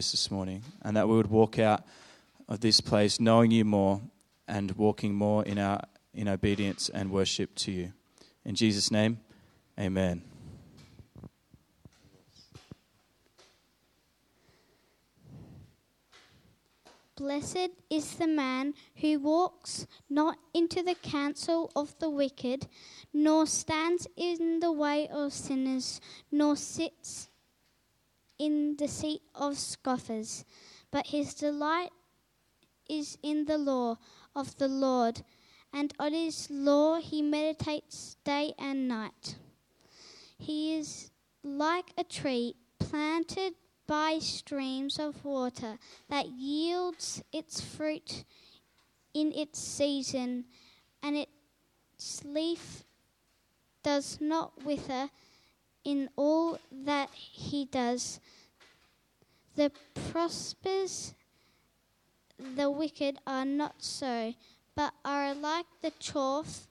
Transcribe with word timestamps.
voice 0.00 0.12
this 0.12 0.30
morning, 0.30 0.62
and 0.80 0.96
that 0.96 1.06
we 1.06 1.14
would 1.14 1.26
walk 1.26 1.58
out 1.58 1.84
of 2.48 2.60
this 2.60 2.80
place 2.80 3.20
knowing 3.20 3.50
you 3.50 3.66
more 3.66 4.00
and 4.48 4.70
walking 4.72 5.14
more 5.14 5.44
in 5.44 5.58
our 5.58 5.78
in 6.14 6.26
obedience 6.26 6.88
and 6.88 7.10
worship 7.10 7.54
to 7.54 7.70
you. 7.70 7.92
In 8.42 8.54
Jesus' 8.54 8.90
name, 8.90 9.20
amen. 9.78 10.22
Blessed 17.14 17.72
is 17.90 18.14
the 18.14 18.26
man 18.26 18.72
who 19.02 19.18
walks 19.18 19.86
not 20.08 20.38
into 20.54 20.82
the 20.82 20.94
counsel 20.94 21.70
of 21.76 21.94
the 21.98 22.08
wicked, 22.08 22.68
nor 23.12 23.46
stands 23.46 24.06
in 24.16 24.60
the 24.60 24.72
way 24.72 25.08
of 25.08 25.34
sinners, 25.34 26.00
nor 26.32 26.56
sits 26.56 27.29
in 28.40 28.76
the 28.78 28.88
seat 28.88 29.20
of 29.34 29.58
scoffers. 29.58 30.46
But 30.90 31.08
his 31.08 31.34
delight 31.34 31.90
is 32.88 33.18
in 33.22 33.44
the 33.44 33.58
law 33.58 33.98
of 34.34 34.56
the 34.56 34.66
Lord, 34.66 35.22
and 35.72 35.92
on 36.00 36.14
his 36.14 36.48
law 36.50 36.98
he 36.98 37.20
meditates 37.22 38.16
day 38.24 38.54
and 38.58 38.88
night. 38.88 39.36
He 40.38 40.74
is 40.74 41.10
like 41.44 41.92
a 41.98 42.02
tree 42.02 42.54
planted 42.78 43.54
by 43.86 44.18
streams 44.20 44.98
of 44.98 45.24
water 45.24 45.78
that 46.08 46.28
yields 46.28 47.22
its 47.32 47.60
fruit 47.60 48.24
in 49.12 49.32
its 49.32 49.58
season, 49.60 50.46
and 51.02 51.16
its 51.16 52.24
leaf 52.24 52.84
does 53.82 54.18
not 54.20 54.64
wither 54.64 55.10
in 55.84 56.08
all 56.16 56.58
that 56.70 57.10
he 57.12 57.64
does. 57.64 58.20
The 59.56 59.72
prospers, 60.10 61.14
the 62.38 62.70
wicked 62.70 63.18
are 63.26 63.44
not 63.44 63.82
so, 63.82 64.34
but 64.74 64.94
are 65.04 65.34
like 65.34 65.66
the 65.82 65.92
chaff 65.98 66.66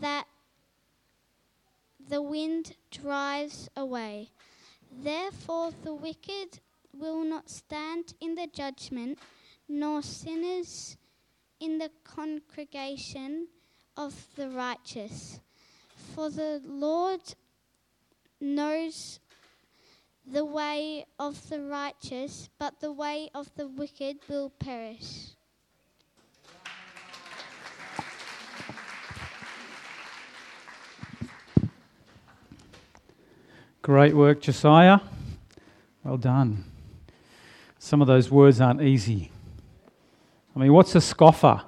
that 0.00 0.26
the 2.08 2.20
wind 2.20 2.74
drives 2.90 3.68
away. 3.76 4.30
Therefore, 4.90 5.70
the 5.82 5.94
wicked 5.94 6.60
will 6.92 7.24
not 7.24 7.48
stand 7.48 8.14
in 8.20 8.34
the 8.34 8.46
judgment, 8.46 9.18
nor 9.68 10.02
sinners 10.02 10.96
in 11.60 11.78
the 11.78 11.90
congregation 12.04 13.48
of 13.96 14.26
the 14.36 14.50
righteous. 14.50 15.40
For 16.14 16.28
the 16.28 16.60
Lord 16.64 17.34
knows 18.42 19.20
the 20.26 20.44
way 20.44 21.06
of 21.18 21.48
the 21.48 21.60
righteous, 21.60 22.48
but 22.58 22.80
the 22.80 22.92
way 22.92 23.30
of 23.34 23.50
the 23.56 23.68
wicked 23.68 24.18
will 24.28 24.50
perish. 24.50 25.30
Great 33.80 34.14
work, 34.14 34.40
Josiah. 34.40 35.00
Well 36.04 36.16
done. 36.16 36.64
Some 37.78 38.00
of 38.00 38.06
those 38.06 38.30
words 38.30 38.60
aren't 38.60 38.80
easy. 38.80 39.32
I 40.54 40.60
mean, 40.60 40.72
what's 40.72 40.94
a 40.94 41.00
scoffer? 41.00 41.62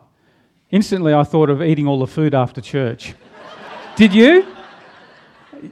Instantly, 0.70 1.12
I 1.12 1.24
thought 1.24 1.50
of 1.50 1.60
eating 1.62 1.88
all 1.88 1.98
the 1.98 2.06
food 2.06 2.34
after 2.34 2.60
church. 2.60 3.14
Did 3.96 4.14
you? 4.14 4.46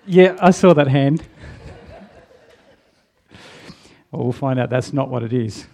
Yeah, 0.07 0.37
I 0.41 0.51
saw 0.51 0.75
that 0.75 0.89
hand. 0.89 1.23
well, 4.11 4.25
we'll 4.25 4.33
find 4.33 4.59
out 4.59 4.71
that's 4.71 4.93
not 4.93 5.09
what 5.09 5.23
it 5.23 5.33
is. 5.33 5.67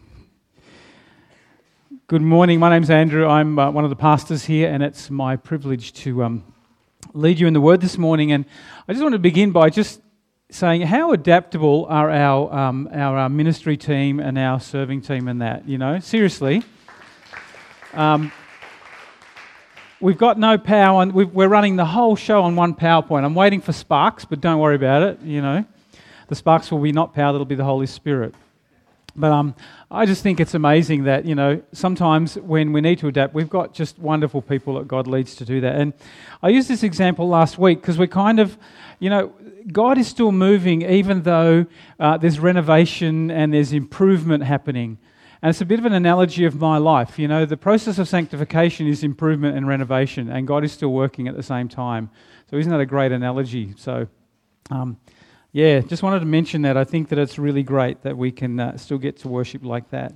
Good 2.06 2.22
morning. 2.22 2.58
My 2.58 2.70
name's 2.70 2.90
Andrew. 2.90 3.26
I'm 3.26 3.58
uh, 3.58 3.70
one 3.70 3.84
of 3.84 3.90
the 3.90 3.96
pastors 3.96 4.44
here, 4.44 4.70
and 4.70 4.82
it's 4.82 5.10
my 5.10 5.36
privilege 5.36 5.92
to 5.94 6.24
um, 6.24 6.44
lead 7.12 7.38
you 7.38 7.46
in 7.46 7.52
the 7.52 7.60
word 7.60 7.80
this 7.80 7.98
morning. 7.98 8.32
And 8.32 8.44
I 8.86 8.92
just 8.92 9.02
want 9.02 9.12
to 9.14 9.18
begin 9.18 9.50
by 9.50 9.68
just 9.68 10.00
saying 10.50 10.82
how 10.82 11.12
adaptable 11.12 11.86
are 11.90 12.10
our, 12.10 12.52
um, 12.52 12.88
our, 12.92 13.18
our, 13.18 13.28
ministry 13.28 13.76
team 13.76 14.20
and 14.20 14.38
our 14.38 14.58
serving 14.58 15.02
team 15.02 15.28
and 15.28 15.42
that, 15.42 15.68
you 15.68 15.76
know, 15.76 15.98
seriously. 15.98 16.62
Um, 17.92 18.32
we've 20.00 20.18
got 20.18 20.38
no 20.38 20.58
power, 20.58 21.02
and 21.02 21.12
we're 21.12 21.48
running 21.48 21.76
the 21.76 21.84
whole 21.84 22.16
show 22.16 22.42
on 22.42 22.56
one 22.56 22.74
PowerPoint. 22.74 23.24
I'm 23.24 23.34
waiting 23.34 23.60
for 23.60 23.72
sparks, 23.72 24.24
but 24.24 24.40
don't 24.40 24.60
worry 24.60 24.76
about 24.76 25.02
it, 25.02 25.20
you 25.22 25.42
know. 25.42 25.64
The 26.28 26.34
sparks 26.34 26.70
will 26.70 26.80
be 26.80 26.92
not 26.92 27.14
power, 27.14 27.32
that'll 27.32 27.46
be 27.46 27.54
the 27.54 27.64
Holy 27.64 27.86
Spirit. 27.86 28.34
But 29.16 29.32
um, 29.32 29.54
I 29.90 30.06
just 30.06 30.22
think 30.22 30.38
it's 30.38 30.54
amazing 30.54 31.04
that, 31.04 31.24
you 31.24 31.34
know, 31.34 31.60
sometimes 31.72 32.36
when 32.36 32.72
we 32.72 32.80
need 32.80 33.00
to 33.00 33.08
adapt, 33.08 33.34
we've 33.34 33.50
got 33.50 33.74
just 33.74 33.98
wonderful 33.98 34.40
people 34.40 34.74
that 34.74 34.86
God 34.86 35.08
leads 35.08 35.34
to 35.36 35.44
do 35.44 35.60
that. 35.62 35.74
And 35.74 35.92
I 36.40 36.50
used 36.50 36.68
this 36.68 36.84
example 36.84 37.26
last 37.26 37.58
week 37.58 37.80
because 37.80 37.98
we're 37.98 38.06
kind 38.06 38.38
of, 38.38 38.56
you 39.00 39.10
know, 39.10 39.32
God 39.72 39.98
is 39.98 40.06
still 40.06 40.30
moving 40.30 40.82
even 40.82 41.22
though 41.22 41.66
uh, 41.98 42.16
there's 42.18 42.38
renovation 42.38 43.30
and 43.30 43.52
there's 43.52 43.72
improvement 43.72 44.44
happening. 44.44 44.98
And 45.40 45.50
it's 45.50 45.60
a 45.60 45.64
bit 45.64 45.78
of 45.78 45.86
an 45.86 45.92
analogy 45.92 46.44
of 46.44 46.56
my 46.56 46.78
life. 46.78 47.18
You 47.18 47.28
know, 47.28 47.44
the 47.44 47.56
process 47.56 47.98
of 47.98 48.08
sanctification 48.08 48.86
is 48.86 49.04
improvement 49.04 49.56
and 49.56 49.68
renovation, 49.68 50.28
and 50.28 50.46
God 50.46 50.64
is 50.64 50.72
still 50.72 50.92
working 50.92 51.28
at 51.28 51.36
the 51.36 51.42
same 51.42 51.68
time. 51.68 52.10
So, 52.50 52.56
isn't 52.56 52.70
that 52.70 52.80
a 52.80 52.86
great 52.86 53.12
analogy? 53.12 53.74
So, 53.76 54.08
um, 54.70 54.98
yeah, 55.52 55.80
just 55.80 56.02
wanted 56.02 56.20
to 56.20 56.26
mention 56.26 56.62
that. 56.62 56.76
I 56.76 56.84
think 56.84 57.08
that 57.10 57.18
it's 57.18 57.38
really 57.38 57.62
great 57.62 58.02
that 58.02 58.16
we 58.16 58.32
can 58.32 58.58
uh, 58.58 58.76
still 58.76 58.98
get 58.98 59.18
to 59.18 59.28
worship 59.28 59.64
like 59.64 59.90
that. 59.90 60.14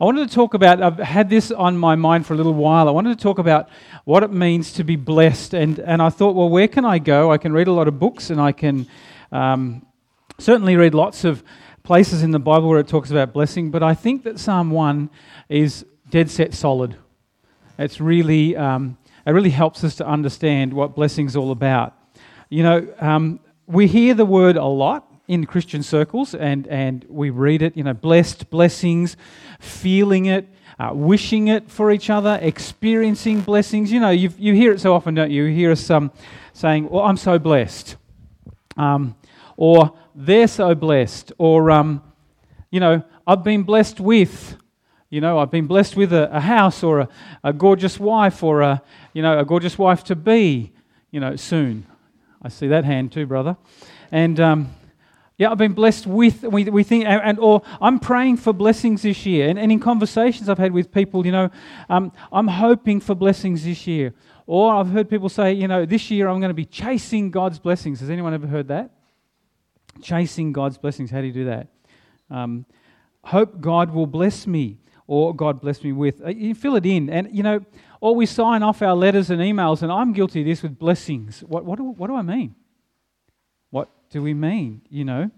I 0.00 0.04
wanted 0.04 0.30
to 0.30 0.34
talk 0.34 0.54
about, 0.54 0.82
I've 0.82 0.96
had 0.96 1.28
this 1.28 1.50
on 1.50 1.76
my 1.76 1.94
mind 1.94 2.26
for 2.26 2.32
a 2.32 2.36
little 2.36 2.54
while. 2.54 2.88
I 2.88 2.90
wanted 2.90 3.18
to 3.18 3.22
talk 3.22 3.38
about 3.38 3.68
what 4.04 4.22
it 4.22 4.32
means 4.32 4.72
to 4.74 4.84
be 4.84 4.96
blessed. 4.96 5.52
And, 5.52 5.78
and 5.78 6.00
I 6.00 6.08
thought, 6.08 6.34
well, 6.34 6.48
where 6.48 6.68
can 6.68 6.86
I 6.86 6.98
go? 6.98 7.30
I 7.30 7.36
can 7.36 7.52
read 7.52 7.68
a 7.68 7.72
lot 7.72 7.86
of 7.86 7.98
books 7.98 8.30
and 8.30 8.40
I 8.40 8.52
can 8.52 8.86
um, 9.30 9.84
certainly 10.38 10.76
read 10.76 10.94
lots 10.94 11.24
of 11.24 11.44
places 11.90 12.22
in 12.22 12.30
the 12.30 12.38
Bible 12.38 12.68
where 12.68 12.78
it 12.78 12.86
talks 12.86 13.10
about 13.10 13.32
blessing. 13.32 13.72
But 13.72 13.82
I 13.82 13.94
think 13.94 14.22
that 14.22 14.38
Psalm 14.38 14.70
1 14.70 15.10
is 15.48 15.84
dead 16.08 16.30
set 16.30 16.54
solid. 16.54 16.94
It's 17.80 18.00
really, 18.00 18.56
um, 18.56 18.96
it 19.26 19.32
really 19.32 19.50
helps 19.50 19.82
us 19.82 19.96
to 19.96 20.06
understand 20.06 20.72
what 20.72 20.94
blessing 20.94 21.26
is 21.26 21.34
all 21.34 21.50
about. 21.50 21.96
You 22.48 22.62
know, 22.62 22.94
um, 23.00 23.40
we 23.66 23.88
hear 23.88 24.14
the 24.14 24.24
word 24.24 24.56
a 24.56 24.66
lot 24.66 25.12
in 25.26 25.46
Christian 25.46 25.82
circles 25.82 26.32
and, 26.32 26.68
and 26.68 27.04
we 27.08 27.30
read 27.30 27.60
it, 27.60 27.76
you 27.76 27.82
know, 27.82 27.92
blessed, 27.92 28.50
blessings, 28.50 29.16
feeling 29.58 30.26
it, 30.26 30.48
uh, 30.78 30.90
wishing 30.92 31.48
it 31.48 31.68
for 31.68 31.90
each 31.90 32.08
other, 32.08 32.38
experiencing 32.40 33.40
blessings. 33.40 33.90
You 33.90 33.98
know, 33.98 34.10
you 34.10 34.30
you 34.38 34.54
hear 34.54 34.70
it 34.70 34.80
so 34.80 34.94
often, 34.94 35.16
don't 35.16 35.32
you? 35.32 35.42
You 35.42 35.56
hear 35.56 35.72
us 35.72 35.90
um, 35.90 36.12
saying, 36.52 36.88
well, 36.88 37.02
I'm 37.02 37.16
so 37.16 37.36
blessed. 37.40 37.96
Um, 38.76 39.16
or 39.56 39.92
they're 40.14 40.48
so 40.48 40.74
blessed. 40.74 41.32
Or, 41.38 41.70
um, 41.70 42.02
you 42.70 42.80
know, 42.80 43.02
I've 43.26 43.44
been 43.44 43.62
blessed 43.62 44.00
with. 44.00 44.56
You 45.08 45.20
know, 45.20 45.38
I've 45.38 45.50
been 45.50 45.66
blessed 45.66 45.96
with 45.96 46.12
a, 46.12 46.34
a 46.34 46.40
house 46.40 46.84
or 46.84 47.00
a, 47.00 47.08
a, 47.42 47.52
gorgeous 47.52 47.98
wife 47.98 48.44
or 48.44 48.60
a, 48.60 48.82
you 49.12 49.22
know, 49.22 49.40
a 49.40 49.44
gorgeous 49.44 49.76
wife 49.76 50.04
to 50.04 50.14
be, 50.14 50.72
you 51.10 51.18
know, 51.18 51.34
soon. 51.34 51.84
I 52.40 52.48
see 52.48 52.68
that 52.68 52.84
hand 52.84 53.10
too, 53.10 53.26
brother. 53.26 53.56
And, 54.12 54.38
um, 54.38 54.74
yeah, 55.36 55.50
I've 55.50 55.58
been 55.58 55.72
blessed 55.72 56.06
with, 56.06 56.42
we, 56.42 56.64
we 56.64 56.84
think, 56.84 57.06
and, 57.06 57.38
or 57.38 57.62
I'm 57.80 57.98
praying 57.98 58.36
for 58.36 58.52
blessings 58.52 59.02
this 59.02 59.26
year. 59.26 59.48
And, 59.48 59.58
and 59.58 59.72
in 59.72 59.80
conversations 59.80 60.48
I've 60.48 60.58
had 60.58 60.70
with 60.70 60.92
people, 60.92 61.26
you 61.26 61.32
know, 61.32 61.50
um, 61.88 62.12
I'm 62.30 62.46
hoping 62.46 63.00
for 63.00 63.14
blessings 63.14 63.64
this 63.64 63.86
year. 63.86 64.14
Or 64.46 64.74
I've 64.74 64.90
heard 64.90 65.08
people 65.08 65.28
say, 65.28 65.54
you 65.54 65.66
know, 65.66 65.86
this 65.86 66.10
year 66.10 66.28
I'm 66.28 66.40
going 66.40 66.50
to 66.50 66.54
be 66.54 66.66
chasing 66.66 67.30
God's 67.30 67.58
blessings. 67.58 68.00
Has 68.00 68.10
anyone 68.10 68.34
ever 68.34 68.46
heard 68.46 68.68
that? 68.68 68.90
Chasing 70.02 70.52
God's 70.52 70.78
blessings. 70.78 71.10
How 71.10 71.20
do 71.20 71.26
you 71.26 71.32
do 71.32 71.44
that? 71.46 71.68
Um, 72.30 72.64
hope 73.24 73.60
God 73.60 73.92
will 73.92 74.06
bless 74.06 74.46
me, 74.46 74.78
or 75.06 75.34
God 75.34 75.60
bless 75.60 75.82
me 75.82 75.92
with. 75.92 76.24
Uh, 76.24 76.28
you 76.28 76.54
fill 76.54 76.76
it 76.76 76.86
in. 76.86 77.10
And, 77.10 77.28
you 77.36 77.42
know, 77.42 77.64
or 78.00 78.14
we 78.14 78.26
sign 78.26 78.62
off 78.62 78.80
our 78.82 78.94
letters 78.94 79.30
and 79.30 79.40
emails, 79.40 79.82
and 79.82 79.92
I'm 79.92 80.12
guilty 80.12 80.40
of 80.40 80.46
this 80.46 80.62
with 80.62 80.78
blessings. 80.78 81.40
What, 81.40 81.64
what, 81.64 81.78
do, 81.78 81.84
what 81.84 82.06
do 82.06 82.14
I 82.14 82.22
mean? 82.22 82.54
What 83.70 83.88
do 84.10 84.22
we 84.22 84.34
mean, 84.34 84.82
you 84.88 85.04
know? 85.04 85.30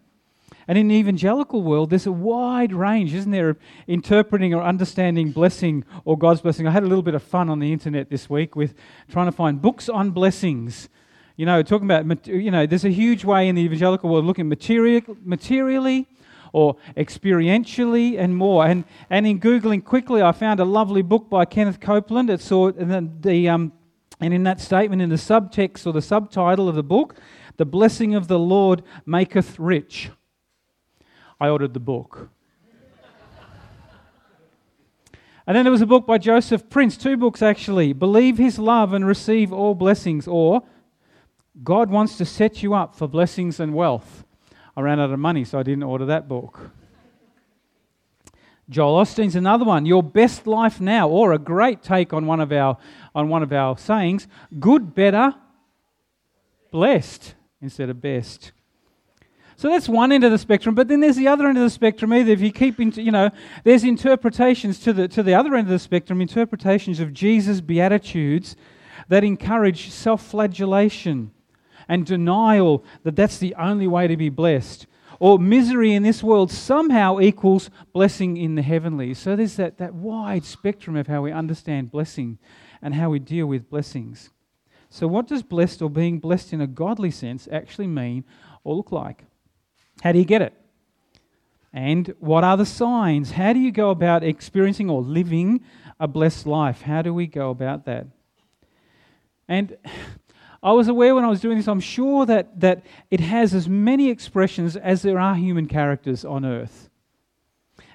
And 0.69 0.79
in 0.79 0.89
the 0.89 0.95
evangelical 0.95 1.63
world, 1.63 1.91
there's 1.91 2.07
a 2.07 2.13
wide 2.13 2.73
range, 2.73 3.15
isn't 3.15 3.33
there, 3.33 3.51
of 3.51 3.59
interpreting 3.89 4.55
or 4.55 4.63
understanding 4.63 5.33
blessing 5.33 5.85
or 6.05 6.17
God's 6.17 6.41
blessing. 6.41 6.67
I 6.67 6.71
had 6.71 6.85
a 6.85 6.87
little 6.87 7.03
bit 7.03 7.15
of 7.15 7.23
fun 7.23 7.49
on 7.49 7.59
the 7.59 7.73
internet 7.73 8.11
this 8.11 8.31
week 8.31 8.55
with 8.55 8.75
trying 9.11 9.27
to 9.27 9.33
find 9.33 9.61
books 9.61 9.89
on 9.89 10.11
blessings. 10.11 10.89
You 11.43 11.47
know, 11.47 11.61
talking 11.61 11.91
about, 11.91 12.25
you 12.29 12.53
know, 12.53 12.67
there's 12.67 12.85
a 12.85 12.89
huge 12.89 13.25
way 13.25 13.49
in 13.49 13.57
the 13.57 13.63
evangelical 13.63 14.09
world 14.09 14.25
looking 14.25 14.49
material, 14.49 15.03
materially 15.25 16.07
or 16.53 16.77
experientially 16.97 18.17
and 18.17 18.37
more. 18.37 18.65
And, 18.65 18.85
and 19.11 19.27
in 19.27 19.41
Googling 19.41 19.85
quickly, 19.85 20.23
I 20.23 20.31
found 20.31 20.61
a 20.61 20.65
lovely 20.65 21.03
book 21.03 21.29
by 21.29 21.45
Kenneth 21.45 21.81
Copeland. 21.81 22.31
It 22.31 22.41
saw, 22.41 22.69
and, 22.69 23.21
the, 23.25 23.49
um, 23.49 23.73
and 24.21 24.33
in 24.33 24.45
that 24.45 24.61
statement, 24.61 25.03
in 25.03 25.09
the 25.09 25.17
subtext 25.17 25.85
or 25.85 25.93
the 25.93 26.01
subtitle 26.01 26.69
of 26.69 26.77
the 26.77 26.85
book, 26.85 27.17
the 27.57 27.67
blessing 27.67 28.15
of 28.15 28.29
the 28.29 28.39
Lord 28.39 28.85
maketh 29.05 29.59
rich. 29.59 30.11
I 31.41 31.49
ordered 31.49 31.75
the 31.75 31.81
book. 31.81 32.29
And 35.45 35.57
then 35.57 35.65
there 35.65 35.73
was 35.73 35.83
a 35.83 35.87
book 35.87 36.07
by 36.07 36.19
Joseph 36.19 36.71
Prince, 36.71 36.97
two 36.97 37.17
books 37.17 37.43
actually 37.43 37.93
Believe 37.93 38.39
His 38.39 38.61
Love 38.61 38.93
and 38.93 39.05
Receive 39.05 39.53
All 39.53 39.75
Blessings, 39.75 40.29
or 40.29 40.63
God 41.61 41.91
Wants 41.91 42.17
to 42.17 42.25
Set 42.25 42.63
You 42.63 42.73
Up 42.73 42.95
for 42.95 43.07
Blessings 43.07 43.61
and 43.61 43.75
Wealth. 43.75 44.25
I 44.75 44.81
ran 44.81 44.99
out 44.99 45.11
of 45.11 45.19
money, 45.19 45.45
so 45.45 45.59
I 45.59 45.63
didn't 45.63 45.83
order 45.83 46.07
that 46.07 46.27
book. 46.27 46.71
Joel 48.71 49.05
Osteen's 49.05 49.37
another 49.37 49.67
one, 49.67 49.85
Your 49.85 50.03
Best 50.03 50.47
Life 50.47 50.81
Now, 50.81 51.11
or 51.11 51.35
a 51.35 51.39
great 51.39 51.83
take 51.83 52.15
on 52.15 52.25
one 52.27 52.41
of 52.41 52.53
our, 52.53 52.79
on 53.15 53.29
one 53.29 53.43
of 53.43 53.53
our 53.53 53.77
sayings 53.77 54.27
good, 54.59 54.95
better, 54.95 55.35
blessed 56.71 57.35
instead 57.61 57.91
of 57.91 58.01
best. 58.01 58.53
So 59.57 59.69
that's 59.69 59.91
one 59.91 60.11
end 60.11 60.25
of 60.25 60.33
the 60.33 60.39
spectrum, 60.39 60.75
but 60.75 60.89
then 60.89 61.01
there's 61.01 61.17
the 61.17 61.29
other 61.29 61.47
end 61.47 61.59
of 61.59 61.65
the 61.65 61.71
spectrum. 61.71 62.15
Either 62.15 62.33
if 62.33 62.41
you 62.41 62.51
keep, 62.51 62.81
into, 62.81 63.03
you 63.03 63.13
know, 63.13 63.31
there's 63.63 63.85
interpretations 63.85 64.79
to 64.81 64.95
the 64.95 65.07
to 65.09 65.23
the 65.23 65.35
other 65.35 65.55
end 65.55 65.67
of 65.67 65.73
the 65.73 65.79
spectrum, 65.79 66.23
interpretations 66.23 66.99
of 66.99 67.13
Jesus' 67.13 67.61
beatitudes 67.61 68.57
that 69.09 69.23
encourage 69.23 69.91
self-flagellation 69.91 71.31
and 71.93 72.07
denial 72.07 72.83
that 73.03 73.15
that's 73.15 73.37
the 73.37 73.55
only 73.57 73.87
way 73.87 74.07
to 74.07 74.17
be 74.17 74.31
blessed, 74.31 74.87
or 75.21 75.39
misery 75.39 75.93
in 75.93 76.03
this 76.03 76.23
world 76.23 76.51
somehow 76.51 77.21
equals 77.21 77.69
blessing 77.93 78.39
in 78.39 78.55
the 78.55 78.63
heavenly. 78.63 79.13
So 79.13 79.37
there's 79.37 79.57
that 79.57 79.77
that 79.77 79.93
wide 79.93 80.45
spectrum 80.45 80.97
of 80.97 81.07
how 81.07 81.21
we 81.21 81.33
understand 81.33 81.91
blessing 81.91 82.39
and 82.81 82.95
how 82.95 83.11
we 83.11 83.19
deal 83.19 83.45
with 83.47 83.69
blessings. 83.69 84.31
So, 84.89 85.07
what 85.07 85.27
does 85.27 85.43
blessed 85.43 85.83
or 85.83 85.91
being 85.91 86.19
blessed 86.19 86.55
in 86.55 86.63
a 86.63 86.67
godly 86.67 87.11
sense 87.11 87.47
actually 87.53 87.89
mean 87.89 88.25
or 88.65 88.75
look 88.75 88.91
like? 88.91 89.27
How 90.03 90.13
do 90.13 90.19
you 90.19 90.25
get 90.25 90.41
it? 90.41 90.55
And 91.75 92.15
what 92.21 92.43
are 92.43 92.57
the 92.57 92.65
signs? 92.65 93.33
How 93.33 93.53
do 93.53 93.61
you 93.61 93.71
go 93.71 93.91
about 93.91 94.25
experiencing 94.25 94.89
or 94.89 95.03
living 95.03 95.61
a 96.01 96.09
blessed 96.09 96.47
life? 96.47 96.81
How 96.81 97.03
do 97.03 97.13
we 97.13 97.27
go 97.27 97.51
about 97.51 97.85
that? 97.85 98.07
And 99.47 99.77
I 100.63 100.73
was 100.73 100.87
aware 100.87 101.15
when 101.15 101.25
I 101.25 101.29
was 101.29 101.41
doing 101.41 101.57
this, 101.57 101.67
I'm 101.67 101.81
sure 101.81 102.25
that, 102.27 102.61
that 102.61 102.85
it 103.11 103.21
has 103.21 103.53
as 103.53 103.69
many 103.69 104.11
expressions 104.11 104.77
as 104.77 105.03
there 105.03 105.19
are 105.19 105.35
human 105.35 105.67
characters 105.67 106.25
on 106.25 106.45
earth. 106.45 106.89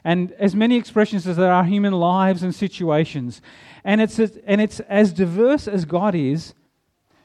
And 0.03 0.33
as 0.33 0.53
many 0.53 0.75
expressions 0.75 1.25
as 1.27 1.37
there 1.37 1.51
are 1.51 1.63
human 1.63 1.93
lives 1.93 2.43
and 2.43 2.53
situations. 2.53 3.41
And 3.83 4.01
it's, 4.01 4.19
as, 4.19 4.37
and 4.45 4.59
it's 4.59 4.79
as 4.81 5.13
diverse 5.13 5.67
as 5.67 5.85
God 5.85 6.13
is, 6.13 6.53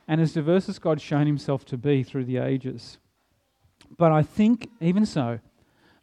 and 0.07 0.21
as 0.21 0.33
diverse 0.33 0.69
as 0.69 0.79
God's 0.79 1.03
shown 1.03 1.27
himself 1.27 1.65
to 1.67 1.77
be 1.77 2.03
through 2.03 2.25
the 2.25 2.39
ages. 2.39 2.99
But 3.99 4.13
I 4.13 4.23
think, 4.23 4.69
even 4.81 5.07
so, 5.07 5.41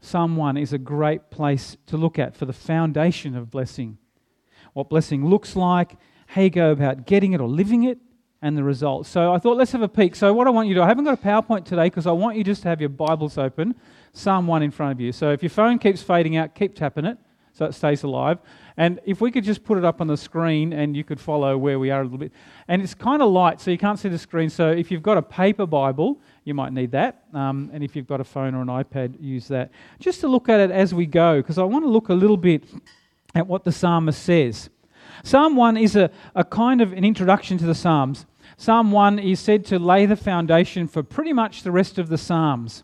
Psalm 0.01 0.35
1 0.35 0.57
is 0.57 0.73
a 0.73 0.77
great 0.77 1.29
place 1.29 1.77
to 1.87 1.97
look 1.97 2.19
at 2.19 2.35
for 2.35 2.45
the 2.45 2.53
foundation 2.53 3.35
of 3.35 3.51
blessing. 3.51 3.97
What 4.73 4.89
blessing 4.89 5.25
looks 5.25 5.55
like, 5.55 5.97
how 6.27 6.41
you 6.41 6.49
go 6.49 6.71
about 6.71 7.05
getting 7.05 7.33
it 7.33 7.41
or 7.41 7.47
living 7.47 7.83
it, 7.83 7.99
and 8.41 8.57
the 8.57 8.63
results. 8.63 9.09
So 9.09 9.33
I 9.33 9.39
thought, 9.39 9.57
let's 9.57 9.71
have 9.73 9.81
a 9.81 9.89
peek. 9.89 10.15
So, 10.15 10.33
what 10.33 10.47
I 10.47 10.49
want 10.49 10.67
you 10.67 10.73
to 10.75 10.79
do, 10.79 10.83
I 10.83 10.87
haven't 10.87 11.05
got 11.05 11.13
a 11.13 11.21
PowerPoint 11.21 11.65
today 11.65 11.85
because 11.85 12.07
I 12.07 12.11
want 12.11 12.37
you 12.37 12.43
just 12.43 12.61
to 12.63 12.69
have 12.69 12.79
your 12.79 12.89
Bibles 12.89 13.37
open, 13.37 13.75
Psalm 14.13 14.47
1 14.47 14.63
in 14.63 14.71
front 14.71 14.93
of 14.93 15.01
you. 15.01 15.11
So, 15.11 15.31
if 15.31 15.43
your 15.43 15.49
phone 15.49 15.77
keeps 15.77 16.01
fading 16.01 16.37
out, 16.37 16.55
keep 16.55 16.75
tapping 16.75 17.05
it 17.05 17.17
so 17.51 17.65
it 17.65 17.73
stays 17.73 18.03
alive. 18.03 18.39
And 18.77 19.01
if 19.05 19.19
we 19.19 19.31
could 19.31 19.43
just 19.43 19.65
put 19.65 19.77
it 19.77 19.83
up 19.83 19.99
on 19.99 20.07
the 20.07 20.15
screen 20.15 20.71
and 20.71 20.95
you 20.95 21.03
could 21.03 21.19
follow 21.19 21.57
where 21.57 21.77
we 21.77 21.91
are 21.91 21.99
a 21.99 22.03
little 22.03 22.17
bit. 22.17 22.31
And 22.69 22.81
it's 22.81 22.93
kind 22.93 23.21
of 23.21 23.29
light, 23.29 23.59
so 23.59 23.71
you 23.71 23.77
can't 23.77 23.99
see 23.99 24.07
the 24.07 24.17
screen. 24.17 24.49
So, 24.49 24.69
if 24.69 24.89
you've 24.89 25.03
got 25.03 25.17
a 25.17 25.21
paper 25.21 25.65
Bible, 25.65 26.21
you 26.45 26.53
might 26.53 26.71
need 26.71 26.91
that. 26.91 27.25
Um, 27.33 27.69
and 27.73 27.83
if 27.83 27.95
you've 27.95 28.07
got 28.07 28.21
a 28.21 28.23
phone 28.23 28.55
or 28.55 28.61
an 28.61 28.67
iPad, 28.67 29.15
use 29.19 29.49
that. 29.49 29.71
Just 29.99 30.21
to 30.21 30.27
look 30.29 30.47
at 30.47 30.61
it 30.61 30.71
as 30.71 30.93
we 30.93 31.05
go, 31.05 31.41
because 31.41 31.57
I 31.57 31.63
want 31.63 31.83
to 31.83 31.89
look 31.89 32.07
a 32.07 32.13
little 32.13 32.37
bit 32.37 32.63
at 33.35 33.45
what 33.45 33.65
the 33.65 33.71
psalmist 33.71 34.23
says. 34.23 34.69
Psalm 35.23 35.55
1 35.55 35.77
is 35.77 35.95
a, 35.95 36.09
a 36.35 36.43
kind 36.43 36.81
of 36.81 36.93
an 36.93 37.03
introduction 37.03 37.57
to 37.57 37.65
the 37.65 37.75
Psalms. 37.75 38.25
Psalm 38.59 38.91
1 38.91 39.19
is 39.19 39.39
said 39.39 39.63
to 39.63 39.79
lay 39.79 40.05
the 40.05 40.17
foundation 40.17 40.85
for 40.85 41.01
pretty 41.01 41.31
much 41.31 41.63
the 41.63 41.71
rest 41.71 41.97
of 41.97 42.09
the 42.09 42.17
Psalms. 42.17 42.83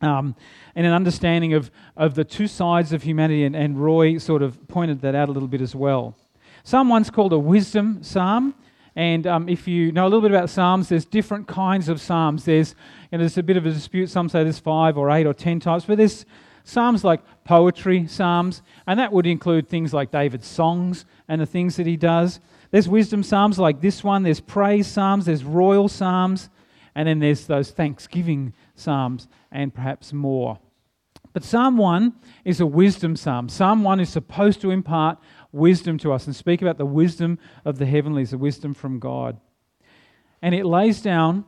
Um, 0.00 0.36
and 0.76 0.86
an 0.86 0.92
understanding 0.92 1.54
of, 1.54 1.72
of 1.96 2.14
the 2.14 2.22
two 2.22 2.46
sides 2.46 2.92
of 2.92 3.02
humanity, 3.02 3.44
and, 3.44 3.56
and 3.56 3.82
Roy 3.82 4.18
sort 4.18 4.42
of 4.42 4.68
pointed 4.68 5.00
that 5.00 5.16
out 5.16 5.28
a 5.28 5.32
little 5.32 5.48
bit 5.48 5.60
as 5.60 5.74
well. 5.74 6.14
Psalm 6.62 6.88
1's 6.88 7.10
called 7.10 7.32
a 7.32 7.38
wisdom 7.38 8.04
psalm. 8.04 8.54
And 8.94 9.26
um, 9.26 9.48
if 9.48 9.66
you 9.66 9.90
know 9.90 10.04
a 10.04 10.08
little 10.08 10.20
bit 10.20 10.30
about 10.30 10.48
Psalms, 10.50 10.88
there's 10.88 11.04
different 11.04 11.48
kinds 11.48 11.88
of 11.88 12.00
Psalms. 12.00 12.44
There's, 12.44 12.76
you 13.10 13.18
know, 13.18 13.24
there's 13.24 13.38
a 13.38 13.42
bit 13.42 13.56
of 13.56 13.66
a 13.66 13.72
dispute. 13.72 14.08
Some 14.08 14.28
say 14.28 14.44
there's 14.44 14.60
five 14.60 14.96
or 14.96 15.10
eight 15.10 15.26
or 15.26 15.34
ten 15.34 15.58
types, 15.58 15.84
but 15.84 15.98
there's 15.98 16.24
Psalms 16.62 17.02
like 17.02 17.22
poetry 17.42 18.06
Psalms, 18.06 18.62
and 18.86 19.00
that 19.00 19.12
would 19.12 19.26
include 19.26 19.68
things 19.68 19.92
like 19.92 20.12
David's 20.12 20.46
songs 20.46 21.06
and 21.26 21.40
the 21.40 21.46
things 21.46 21.74
that 21.74 21.88
he 21.88 21.96
does. 21.96 22.38
There's 22.72 22.88
wisdom 22.88 23.22
Psalms 23.22 23.58
like 23.58 23.80
this 23.80 24.02
one. 24.02 24.24
There's 24.24 24.40
praise 24.40 24.88
Psalms. 24.88 25.26
There's 25.26 25.44
royal 25.44 25.88
Psalms. 25.88 26.50
And 26.96 27.06
then 27.06 27.20
there's 27.20 27.46
those 27.46 27.70
thanksgiving 27.70 28.54
Psalms 28.74 29.28
and 29.52 29.72
perhaps 29.72 30.12
more. 30.12 30.58
But 31.32 31.44
Psalm 31.44 31.76
1 31.76 32.12
is 32.44 32.60
a 32.60 32.66
wisdom 32.66 33.16
psalm. 33.16 33.48
Psalm 33.48 33.84
1 33.84 34.00
is 34.00 34.10
supposed 34.10 34.60
to 34.60 34.70
impart 34.70 35.18
wisdom 35.50 35.96
to 35.98 36.12
us 36.12 36.26
and 36.26 36.36
speak 36.36 36.60
about 36.60 36.78
the 36.78 36.84
wisdom 36.86 37.38
of 37.64 37.78
the 37.78 37.86
heavenlies, 37.86 38.30
the 38.30 38.38
wisdom 38.38 38.74
from 38.74 38.98
God. 38.98 39.40
And 40.42 40.54
it 40.54 40.66
lays 40.66 41.00
down 41.00 41.44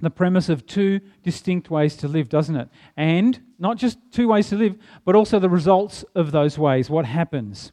the 0.00 0.10
premise 0.10 0.48
of 0.48 0.66
two 0.66 1.00
distinct 1.24 1.70
ways 1.70 1.96
to 1.96 2.06
live, 2.06 2.28
doesn't 2.28 2.54
it? 2.54 2.68
And 2.96 3.40
not 3.58 3.76
just 3.76 3.98
two 4.12 4.28
ways 4.28 4.48
to 4.50 4.56
live, 4.56 4.76
but 5.04 5.16
also 5.16 5.40
the 5.40 5.48
results 5.48 6.04
of 6.14 6.30
those 6.30 6.56
ways, 6.56 6.88
what 6.88 7.04
happens. 7.04 7.72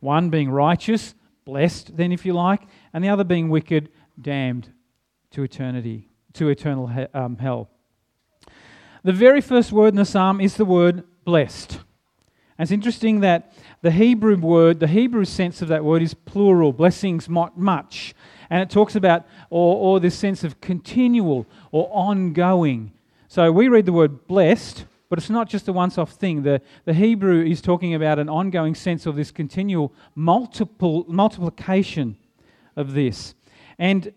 One 0.00 0.30
being 0.30 0.50
righteous, 0.50 1.14
blessed, 1.44 1.96
then, 1.96 2.12
if 2.12 2.24
you 2.24 2.32
like, 2.32 2.62
and 2.92 3.02
the 3.02 3.08
other 3.08 3.24
being 3.24 3.48
wicked, 3.48 3.88
damned 4.20 4.68
to 5.30 5.42
eternity, 5.42 6.08
to 6.34 6.48
eternal 6.48 6.86
he- 6.86 7.06
um, 7.14 7.36
hell. 7.36 7.68
The 9.04 9.12
very 9.12 9.40
first 9.40 9.72
word 9.72 9.88
in 9.88 9.96
the 9.96 10.04
psalm 10.04 10.40
is 10.40 10.56
the 10.56 10.64
word 10.64 11.04
blessed. 11.24 11.80
And 12.58 12.66
it's 12.66 12.72
interesting 12.72 13.20
that 13.20 13.52
the 13.80 13.90
Hebrew 13.90 14.36
word, 14.36 14.78
the 14.78 14.86
Hebrew 14.86 15.24
sense 15.24 15.62
of 15.62 15.68
that 15.68 15.84
word 15.84 16.02
is 16.02 16.14
plural, 16.14 16.72
blessings 16.72 17.28
much. 17.28 18.14
And 18.50 18.62
it 18.62 18.70
talks 18.70 18.94
about, 18.94 19.26
or, 19.50 19.76
or 19.76 20.00
this 20.00 20.14
sense 20.14 20.44
of 20.44 20.60
continual 20.60 21.46
or 21.72 21.88
ongoing. 21.90 22.92
So 23.26 23.50
we 23.50 23.68
read 23.68 23.86
the 23.86 23.92
word 23.92 24.28
blessed, 24.28 24.84
but 25.12 25.18
it's 25.18 25.28
not 25.28 25.46
just 25.46 25.68
a 25.68 25.74
once 25.74 25.98
off 25.98 26.12
thing. 26.12 26.42
The, 26.42 26.62
the 26.86 26.94
Hebrew 26.94 27.44
is 27.44 27.60
talking 27.60 27.92
about 27.92 28.18
an 28.18 28.30
ongoing 28.30 28.74
sense 28.74 29.04
of 29.04 29.14
this 29.14 29.30
continual 29.30 29.92
multiple, 30.14 31.04
multiplication 31.06 32.16
of 32.76 32.94
this. 32.94 33.34
And 33.78 34.14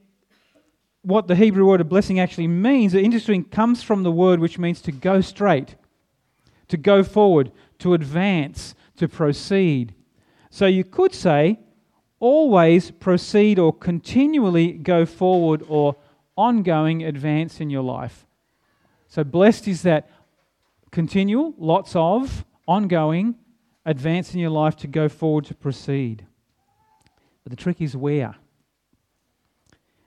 what 1.02 1.28
the 1.28 1.36
Hebrew 1.36 1.66
word 1.66 1.82
of 1.82 1.90
blessing 1.90 2.18
actually 2.18 2.48
means, 2.48 2.94
the 2.94 3.02
interesting, 3.02 3.44
comes 3.44 3.84
from 3.84 4.04
the 4.04 4.12
word 4.12 4.40
which 4.40 4.58
means 4.58 4.80
to 4.84 4.94
go 4.94 5.20
straight, 5.20 5.76
to 6.70 6.78
go 6.78 7.04
forward, 7.04 7.52
to 7.80 7.94
advance, 7.94 8.74
to 8.96 9.10
proceed. 9.10 9.94
So 10.50 10.66
you 10.66 10.86
could 10.86 11.14
say, 11.14 11.60
always 12.22 12.90
proceed 12.92 13.60
or 13.60 13.74
continually 13.74 14.72
go 14.72 15.06
forward 15.06 15.62
or 15.68 15.98
ongoing 16.38 17.04
advance 17.04 17.60
in 17.60 17.70
your 17.70 17.84
life. 17.84 18.26
So 19.10 19.26
blessed 19.26 19.68
is 19.68 19.82
that 19.84 20.10
continual, 20.96 21.54
lots 21.58 21.94
of, 21.94 22.46
ongoing 22.66 23.36
advance 23.86 24.34
in 24.34 24.40
your 24.40 24.50
life 24.50 24.78
to 24.78 24.88
go 24.88 25.10
forward, 25.10 25.44
to 25.44 25.54
proceed. 25.54 26.26
But 27.44 27.50
the 27.50 27.58
trick 27.58 27.82
is 27.82 27.98
where. 27.98 28.36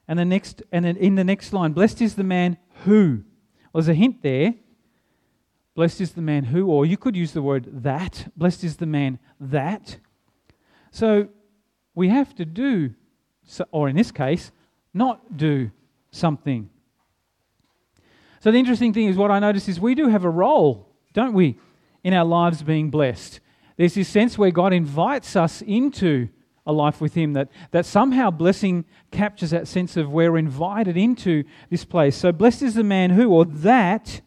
And 0.09 0.19
the 0.19 0.25
next, 0.25 0.63
and 0.73 0.87
then 0.87 0.97
in 0.97 1.15
the 1.15 1.25
next 1.25 1.53
line, 1.53 1.73
blessed 1.73 2.01
is 2.01 2.15
the 2.15 2.25
man 2.25 2.57
who. 2.85 3.23
Well, 3.71 3.83
there's 3.83 3.89
a 3.91 3.95
hint 3.95 4.23
there. 4.23 4.55
Blessed 5.75 6.01
is 6.01 6.13
the 6.13 6.23
man 6.23 6.45
who, 6.45 6.69
or 6.69 6.87
you 6.87 6.97
could 6.97 7.15
use 7.15 7.33
the 7.33 7.43
word 7.43 7.69
that. 7.83 8.33
Blessed 8.35 8.65
is 8.65 8.79
the 8.79 8.87
man 8.87 9.19
that. 9.39 9.99
So 10.91 11.29
we 11.95 12.09
have 12.09 12.35
to 12.37 12.47
do, 12.47 12.95
or 13.71 13.91
in 13.91 13.97
this 13.97 14.11
case, 14.11 14.53
not 14.95 15.37
do 15.37 15.71
something. 16.11 16.71
So 18.41 18.51
the 18.51 18.59
interesting 18.59 18.93
thing 18.93 19.09
is, 19.09 19.17
what 19.17 19.31
I 19.31 19.39
notice 19.39 19.69
is 19.69 19.81
we 19.81 19.95
do 19.95 20.09
have 20.09 20.25
a 20.25 20.31
role, 20.31 20.89
don't 21.13 21.33
we, 21.33 21.59
in 22.05 22.15
our 22.15 22.25
lives 22.25 22.63
being 22.63 22.91
blessed. 22.91 23.41
There's 23.77 23.95
this 23.95 24.09
sense 24.09 24.39
where 24.39 24.51
God 24.51 24.73
invites 24.73 25.37
us 25.37 25.63
into 25.63 26.29
a 26.67 26.73
life 26.73 27.01
with 27.01 27.15
Him, 27.15 27.33
that, 27.33 27.49
that 27.71 27.87
somehow 27.87 28.31
blessing 28.31 28.85
captures 29.11 29.51
that 29.51 29.67
sense 29.67 29.97
of 29.97 30.11
we're 30.11 30.37
invited 30.37 30.97
into 30.97 31.45
this 31.71 31.85
place. 31.85 32.15
So 32.15 32.31
blessed 32.31 32.63
is 32.63 32.75
the 32.75 32.85
man 32.85 33.11
who, 33.11 33.31
or 33.33 33.47
that, 33.47 34.21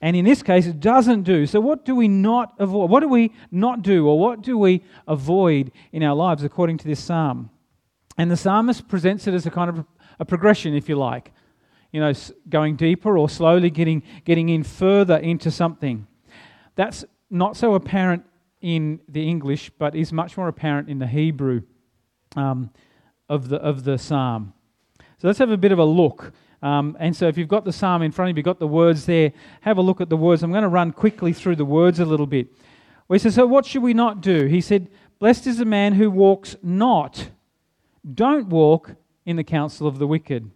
and 0.00 0.16
in 0.16 0.24
this 0.24 0.42
case, 0.42 0.66
it 0.66 0.80
doesn't 0.80 1.22
do. 1.22 1.46
So, 1.46 1.60
what 1.60 1.84
do 1.84 1.94
we 1.94 2.08
not 2.08 2.54
avoid? 2.58 2.90
What 2.90 3.00
do 3.00 3.08
we 3.08 3.32
not 3.50 3.82
do, 3.82 4.08
or 4.08 4.18
what 4.18 4.42
do 4.42 4.56
we 4.56 4.82
avoid 5.06 5.70
in 5.92 6.02
our 6.02 6.16
lives 6.16 6.42
according 6.42 6.78
to 6.78 6.88
this 6.88 7.00
psalm? 7.00 7.50
And 8.16 8.30
the 8.30 8.36
psalmist 8.36 8.88
presents 8.88 9.26
it 9.26 9.34
as 9.34 9.46
a 9.46 9.50
kind 9.50 9.70
of 9.70 9.84
a 10.18 10.24
progression, 10.24 10.74
if 10.74 10.88
you 10.88 10.96
like. 10.96 11.32
You 11.92 12.00
know, 12.00 12.12
going 12.48 12.76
deeper 12.76 13.18
or 13.18 13.28
slowly 13.28 13.70
getting, 13.70 14.02
getting 14.24 14.48
in 14.48 14.62
further 14.62 15.16
into 15.16 15.50
something. 15.50 16.06
That's 16.76 17.04
not 17.30 17.56
so 17.56 17.74
apparent 17.74 18.24
in 18.60 19.00
the 19.08 19.28
English, 19.28 19.70
but 19.78 19.94
is 19.94 20.12
much 20.12 20.36
more 20.36 20.48
apparent 20.48 20.88
in 20.88 20.98
the 20.98 21.06
Hebrew 21.06 21.62
um, 22.36 22.70
of, 23.28 23.48
the, 23.48 23.56
of 23.56 23.84
the 23.84 23.98
psalm. 23.98 24.52
So 25.18 25.26
let's 25.26 25.38
have 25.38 25.50
a 25.50 25.56
bit 25.56 25.72
of 25.72 25.78
a 25.78 25.84
look. 25.84 26.32
Um, 26.62 26.96
and 27.00 27.14
so 27.14 27.26
if 27.26 27.38
you've 27.38 27.48
got 27.48 27.64
the 27.64 27.72
psalm 27.72 28.02
in 28.02 28.12
front 28.12 28.30
of 28.30 28.36
you, 28.36 28.40
you've 28.40 28.44
got 28.44 28.58
the 28.58 28.66
words 28.66 29.06
there, 29.06 29.32
have 29.62 29.78
a 29.78 29.82
look 29.82 30.00
at 30.00 30.08
the 30.08 30.16
words. 30.16 30.42
I'm 30.42 30.50
going 30.50 30.62
to 30.62 30.68
run 30.68 30.92
quickly 30.92 31.32
through 31.32 31.56
the 31.56 31.64
words 31.64 32.00
a 32.00 32.04
little 32.04 32.26
bit. 32.26 32.48
Well, 33.08 33.14
he 33.14 33.18
says, 33.18 33.34
So 33.34 33.46
what 33.46 33.66
should 33.66 33.82
we 33.82 33.94
not 33.94 34.20
do? 34.20 34.46
He 34.46 34.60
said, 34.60 34.88
Blessed 35.18 35.46
is 35.46 35.58
the 35.58 35.64
man 35.64 35.94
who 35.94 36.10
walks 36.10 36.56
not. 36.62 37.30
Don't 38.14 38.48
walk 38.48 38.94
in 39.26 39.36
the 39.36 39.44
counsel 39.44 39.86
of 39.86 39.98
the 39.98 40.06
wicked. 40.06 40.50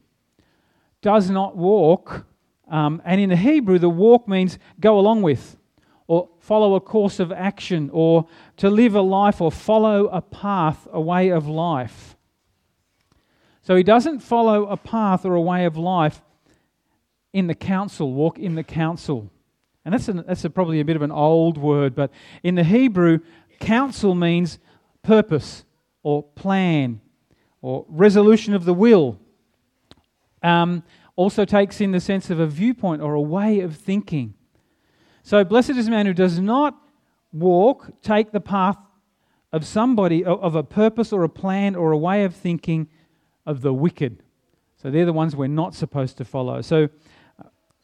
Does 1.04 1.28
not 1.28 1.54
walk. 1.54 2.24
Um, 2.66 3.02
and 3.04 3.20
in 3.20 3.28
the 3.28 3.36
Hebrew, 3.36 3.78
the 3.78 3.90
walk 3.90 4.26
means 4.26 4.58
go 4.80 4.98
along 4.98 5.20
with, 5.20 5.58
or 6.06 6.30
follow 6.40 6.76
a 6.76 6.80
course 6.80 7.20
of 7.20 7.30
action, 7.30 7.90
or 7.92 8.26
to 8.56 8.70
live 8.70 8.94
a 8.94 9.02
life, 9.02 9.42
or 9.42 9.52
follow 9.52 10.06
a 10.06 10.22
path, 10.22 10.88
a 10.90 11.00
way 11.02 11.28
of 11.28 11.46
life. 11.46 12.16
So 13.60 13.76
he 13.76 13.82
doesn't 13.82 14.20
follow 14.20 14.64
a 14.64 14.78
path 14.78 15.26
or 15.26 15.34
a 15.34 15.42
way 15.42 15.66
of 15.66 15.76
life 15.76 16.22
in 17.34 17.48
the 17.48 17.54
counsel, 17.54 18.14
walk 18.14 18.38
in 18.38 18.54
the 18.54 18.64
counsel. 18.64 19.30
And 19.84 19.92
that's, 19.92 20.08
a, 20.08 20.14
that's 20.14 20.46
a, 20.46 20.48
probably 20.48 20.80
a 20.80 20.86
bit 20.86 20.96
of 20.96 21.02
an 21.02 21.12
old 21.12 21.58
word, 21.58 21.94
but 21.94 22.10
in 22.42 22.54
the 22.54 22.64
Hebrew, 22.64 23.18
counsel 23.60 24.14
means 24.14 24.58
purpose 25.02 25.66
or 26.02 26.22
plan 26.22 27.02
or 27.60 27.84
resolution 27.90 28.54
of 28.54 28.64
the 28.64 28.72
will. 28.72 29.18
Um, 30.44 30.84
also 31.16 31.44
takes 31.44 31.80
in 31.80 31.90
the 31.90 32.00
sense 32.00 32.30
of 32.30 32.38
a 32.38 32.46
viewpoint 32.46 33.02
or 33.02 33.14
a 33.14 33.20
way 33.20 33.60
of 33.60 33.76
thinking. 33.76 34.34
So, 35.22 35.42
blessed 35.44 35.70
is 35.70 35.86
the 35.86 35.90
man 35.90 36.06
who 36.06 36.12
does 36.12 36.38
not 36.38 36.76
walk, 37.32 37.90
take 38.02 38.30
the 38.30 38.40
path 38.40 38.76
of 39.52 39.64
somebody, 39.66 40.24
of 40.24 40.54
a 40.54 40.62
purpose 40.62 41.12
or 41.12 41.24
a 41.24 41.28
plan 41.28 41.74
or 41.74 41.92
a 41.92 41.98
way 41.98 42.24
of 42.24 42.34
thinking 42.34 42.88
of 43.46 43.62
the 43.62 43.72
wicked. 43.72 44.22
So, 44.76 44.90
they're 44.90 45.06
the 45.06 45.12
ones 45.12 45.34
we're 45.34 45.46
not 45.46 45.74
supposed 45.74 46.18
to 46.18 46.24
follow. 46.24 46.60
So, 46.60 46.90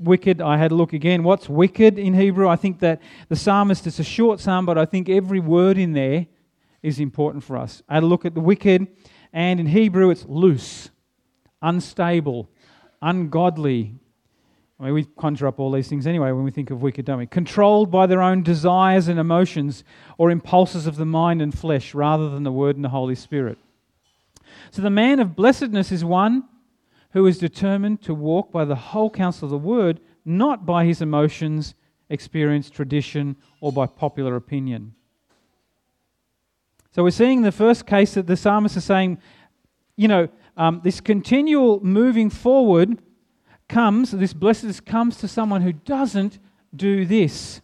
wicked. 0.00 0.40
I 0.40 0.56
had 0.56 0.72
a 0.72 0.74
look 0.74 0.92
again. 0.92 1.22
What's 1.22 1.48
wicked 1.48 1.98
in 1.98 2.14
Hebrew? 2.14 2.48
I 2.48 2.56
think 2.56 2.80
that 2.80 3.00
the 3.28 3.36
psalmist, 3.36 3.86
it's 3.86 3.98
a 3.98 4.04
short 4.04 4.40
psalm, 4.40 4.66
but 4.66 4.78
I 4.78 4.86
think 4.86 5.08
every 5.08 5.40
word 5.40 5.78
in 5.78 5.92
there 5.92 6.26
is 6.82 6.98
important 6.98 7.44
for 7.44 7.56
us. 7.56 7.82
I 7.88 7.94
had 7.94 8.02
a 8.02 8.06
look 8.06 8.24
at 8.24 8.34
the 8.34 8.40
wicked, 8.40 8.86
and 9.32 9.60
in 9.60 9.66
Hebrew 9.66 10.10
it's 10.10 10.24
loose, 10.26 10.90
unstable, 11.62 12.48
ungodly. 13.02 13.94
I 14.78 14.84
mean, 14.84 14.94
we 14.94 15.04
conjure 15.04 15.46
up 15.46 15.60
all 15.60 15.70
these 15.70 15.88
things 15.88 16.06
anyway 16.06 16.32
when 16.32 16.44
we 16.44 16.50
think 16.50 16.70
of 16.70 16.82
wicked, 16.82 17.04
don't 17.04 17.18
we? 17.18 17.26
Controlled 17.26 17.90
by 17.90 18.06
their 18.06 18.22
own 18.22 18.42
desires 18.42 19.08
and 19.08 19.18
emotions 19.18 19.84
or 20.16 20.30
impulses 20.30 20.86
of 20.86 20.96
the 20.96 21.04
mind 21.04 21.42
and 21.42 21.56
flesh 21.56 21.94
rather 21.94 22.30
than 22.30 22.44
the 22.44 22.52
Word 22.52 22.76
and 22.76 22.84
the 22.84 22.90
Holy 22.90 23.14
Spirit. 23.14 23.58
So 24.70 24.82
the 24.82 24.90
man 24.90 25.20
of 25.20 25.36
blessedness 25.36 25.92
is 25.92 26.04
one 26.04 26.44
who 27.12 27.26
is 27.26 27.38
determined 27.38 28.02
to 28.02 28.14
walk 28.14 28.52
by 28.52 28.64
the 28.64 28.76
whole 28.76 29.10
counsel 29.10 29.46
of 29.46 29.50
the 29.50 29.58
word, 29.58 30.00
not 30.24 30.64
by 30.64 30.84
his 30.84 31.02
emotions, 31.02 31.74
experience, 32.08 32.70
tradition, 32.70 33.36
or 33.60 33.72
by 33.72 33.86
popular 33.86 34.36
opinion. 34.36 34.94
So 36.92 37.02
we're 37.02 37.10
seeing 37.10 37.42
the 37.42 37.52
first 37.52 37.86
case 37.86 38.14
that 38.14 38.26
the 38.26 38.36
psalmist 38.36 38.76
is 38.76 38.84
saying, 38.84 39.18
you 39.96 40.08
know, 40.08 40.28
um, 40.60 40.82
this 40.84 41.00
continual 41.00 41.80
moving 41.82 42.28
forward 42.28 42.98
comes, 43.66 44.10
this 44.10 44.34
blessedness 44.34 44.78
comes 44.78 45.16
to 45.16 45.26
someone 45.26 45.62
who 45.62 45.72
doesn't 45.72 46.38
do 46.76 47.06
this. 47.06 47.62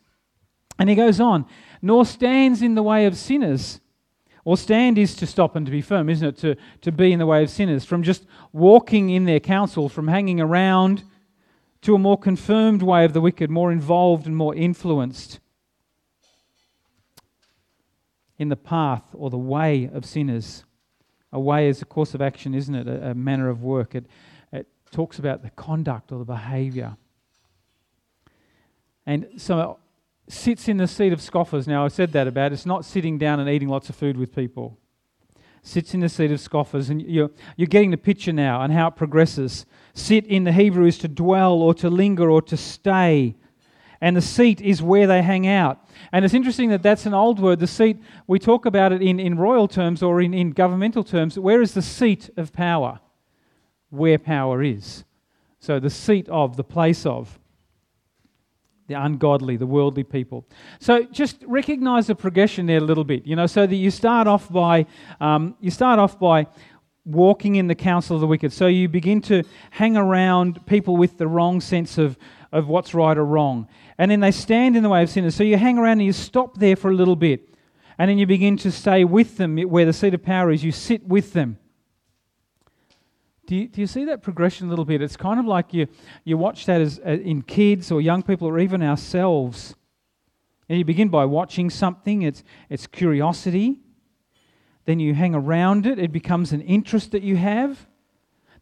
And 0.79 0.89
he 0.89 0.97
goes 0.97 1.21
on, 1.21 1.45
nor 1.83 2.07
stands 2.07 2.63
in 2.63 2.75
the 2.75 2.83
way 2.83 3.05
of 3.05 3.17
sinners 3.17 3.81
or 4.47 4.57
stand 4.57 4.97
is 4.97 5.15
to 5.17 5.27
stop 5.27 5.57
and 5.57 5.67
to 5.67 5.73
be 5.73 5.83
firm, 5.83 6.09
isn't 6.09 6.27
it? 6.27 6.39
To, 6.39 6.57
to 6.83 6.93
be 6.93 7.13
in 7.13 7.19
the 7.19 7.27
way 7.27 7.43
of 7.43 7.51
sinners. 7.51 7.85
From 7.85 8.05
just 8.05 8.25
walking 8.53 9.11
in 9.11 9.25
their 9.25 9.41
counsel, 9.41 9.89
from 9.89 10.07
hanging 10.07 10.41
around, 10.41 11.03
to 11.83 11.97
a 11.97 11.99
more 11.99 12.17
confirmed 12.17 12.81
way 12.81 13.05
of 13.05 13.13
the 13.13 13.21
wicked, 13.21 13.51
more 13.51 13.73
involved 13.73 14.25
and 14.27 14.37
more 14.37 14.55
influenced 14.55 15.41
in 18.39 18.49
the 18.49 18.57
path 18.57 19.05
or 19.13 19.31
the 19.31 19.37
way 19.37 19.91
of 19.93 20.07
sinners. 20.07 20.65
A 21.33 21.41
way 21.41 21.69
is 21.69 21.83
a 21.83 21.85
course 21.85 22.15
of 22.15 22.23
action, 22.23 22.55
isn't 22.55 22.75
it? 22.75 22.87
A, 22.87 23.11
a 23.11 23.15
manner 23.15 23.49
of 23.49 23.63
work. 23.63 23.95
It, 23.95 24.07
it 24.53 24.67
talks 24.91 25.19
about 25.19 25.43
the 25.43 25.51
conduct 25.51 26.13
or 26.13 26.19
the 26.19 26.25
behavior. 26.25 26.97
And 29.05 29.29
so 29.37 29.79
sits 30.29 30.69
in 30.69 30.77
the 30.79 30.87
seat 30.87 31.13
of 31.13 31.21
scoffers. 31.21 31.69
Now, 31.69 31.85
I 31.85 31.89
said 31.89 32.13
that 32.13 32.27
about 32.27 32.53
it's 32.53 32.67
not 32.67 32.85
sitting 32.85 33.19
down 33.19 33.41
and 33.41 33.49
eating 33.49 33.69
lots 33.69 33.89
of 33.89 33.97
food 33.97 34.17
with 34.17 34.35
people. 34.35 34.79
Sits 35.63 35.95
in 35.95 36.01
the 36.01 36.09
seat 36.09 36.31
of 36.31 36.41
scoffers, 36.41 36.91
and 36.91 37.03
you're, 37.03 37.31
you're 37.57 37.67
getting 37.67 37.91
the 37.91 37.97
picture 37.97 38.33
now 38.33 38.63
and 38.63 38.73
how 38.73 38.89
it 38.89 38.97
progresses. 38.97 39.67
Sit 39.95 40.27
in 40.27 40.45
the 40.45 40.53
Hebrew 40.53 40.87
is 40.87 40.99
to 40.99 41.09
dwell 41.09 41.55
or 41.55 41.75
to 41.75 41.91
linger 41.91 42.31
or 42.31 42.41
to 42.43 42.57
stay. 42.57 43.37
And 44.01 44.17
the 44.17 44.23
seat 44.23 44.61
is 44.61 44.83
where 44.83 45.07
they 45.07 45.23
hang 45.23 45.47
out. 45.47 45.79
And 46.13 46.25
it's 46.25 46.35
interesting 46.35 46.71
that 46.71 46.83
that's 46.83 47.07
an 47.07 47.15
old 47.15 47.41
word. 47.41 47.61
The 47.61 47.67
seat, 47.67 47.99
we 48.27 48.39
talk 48.39 48.67
about 48.67 48.93
it 48.93 49.03
in, 49.03 49.19
in 49.19 49.39
royal 49.39 49.69
terms 49.69 50.03
or 50.03 50.21
in, 50.21 50.35
in 50.35 50.51
governmental 50.51 51.05
terms. 51.05 51.39
Where 51.39 51.63
is 51.63 51.75
the 51.75 51.83
seat 51.83 52.31
of 52.37 52.53
power? 52.53 53.01
Where 53.91 54.19
power 54.19 54.63
is. 54.63 55.05
So 55.59 55.81
the 55.81 55.91
seat 55.91 56.29
of, 56.29 56.57
the 56.57 56.65
place 56.65 57.07
of 57.07 57.39
the 58.87 58.95
ungodly, 58.95 59.57
the 59.57 59.67
worldly 59.67 60.05
people. 60.05 60.47
So 60.79 61.03
just 61.05 61.43
recognize 61.47 62.07
the 62.07 62.15
progression 62.15 62.67
there 62.67 62.79
a 62.79 62.83
little 62.85 63.05
bit, 63.05 63.27
you 63.27 63.35
know, 63.35 63.47
so 63.47 63.67
that 63.67 63.75
you 63.75 63.91
start 63.91 64.29
off 64.29 64.51
by 64.53 64.87
um, 65.21 65.57
you 65.61 65.73
start 65.73 65.99
off 65.99 66.21
by 66.21 66.47
walking 67.05 67.55
in 67.57 67.69
the 67.69 67.75
counsel 67.75 68.17
of 68.17 68.21
the 68.21 68.27
wicked. 68.27 68.53
So 68.53 68.67
you 68.67 68.89
begin 68.89 69.21
to 69.23 69.45
hang 69.71 69.97
around 69.97 70.65
people 70.67 70.97
with 70.97 71.19
the 71.19 71.27
wrong 71.27 71.61
sense 71.61 71.99
of, 71.99 72.19
of 72.53 72.69
what's 72.69 72.95
right 72.95 73.17
or 73.17 73.25
wrong. 73.25 73.69
And 73.99 74.11
then 74.11 74.21
they 74.21 74.31
stand 74.31 74.77
in 74.77 74.83
the 74.83 74.89
way 74.89 75.03
of 75.03 75.11
sinners. 75.11 75.35
So 75.35 75.45
you 75.45 75.57
hang 75.57 75.79
around 75.79 75.99
and 75.99 76.07
you 76.07 76.13
stop 76.13 76.59
there 76.59 76.77
for 76.77 76.91
a 76.91 76.95
little 76.95 77.17
bit. 77.17 77.55
And 77.99 78.11
then 78.11 78.19
you 78.19 78.27
begin 78.27 78.57
to 78.59 78.71
stay 78.71 79.05
with 79.05 79.37
them 79.37 79.57
where 79.57 79.87
the 79.87 79.93
seat 79.93 80.15
of 80.15 80.23
power 80.23 80.51
is. 80.51 80.63
You 80.63 80.73
sit 80.73 81.07
with 81.07 81.33
them. 81.33 81.59
Do 83.47 83.55
you, 83.55 83.69
do 83.69 83.81
you 83.81 83.87
see 83.87 84.05
that 84.07 84.23
progression 84.23 84.67
a 84.67 84.71
little 84.71 84.85
bit? 84.85 85.01
It's 85.01 85.17
kind 85.17 85.39
of 85.39 85.47
like 85.47 85.73
you, 85.73 85.87
you 86.25 86.37
watch 86.37 86.67
that 86.67 86.81
as, 86.81 86.99
uh, 86.99 87.11
in 87.11 87.43
kids 87.43 87.93
or 87.93 88.01
young 88.01 88.23
people 88.23 88.49
or 88.49 88.59
even 88.59 88.83
ourselves. 88.83 89.77
And 90.69 90.79
you 90.79 90.85
begin 90.85 91.09
by 91.09 91.25
watching 91.27 91.71
something, 91.71 92.23
it's, 92.23 92.43
it's 92.69 92.89
curiosity. 92.89 93.79
Then 94.85 94.99
you 94.99 95.15
hang 95.15 95.35
around 95.35 95.87
it, 95.87 95.99
it 95.99 96.13
becomes 96.13 96.53
an 96.53 96.61
interest 96.61 97.13
that 97.13 97.23
you 97.23 97.37
have. 97.37 97.87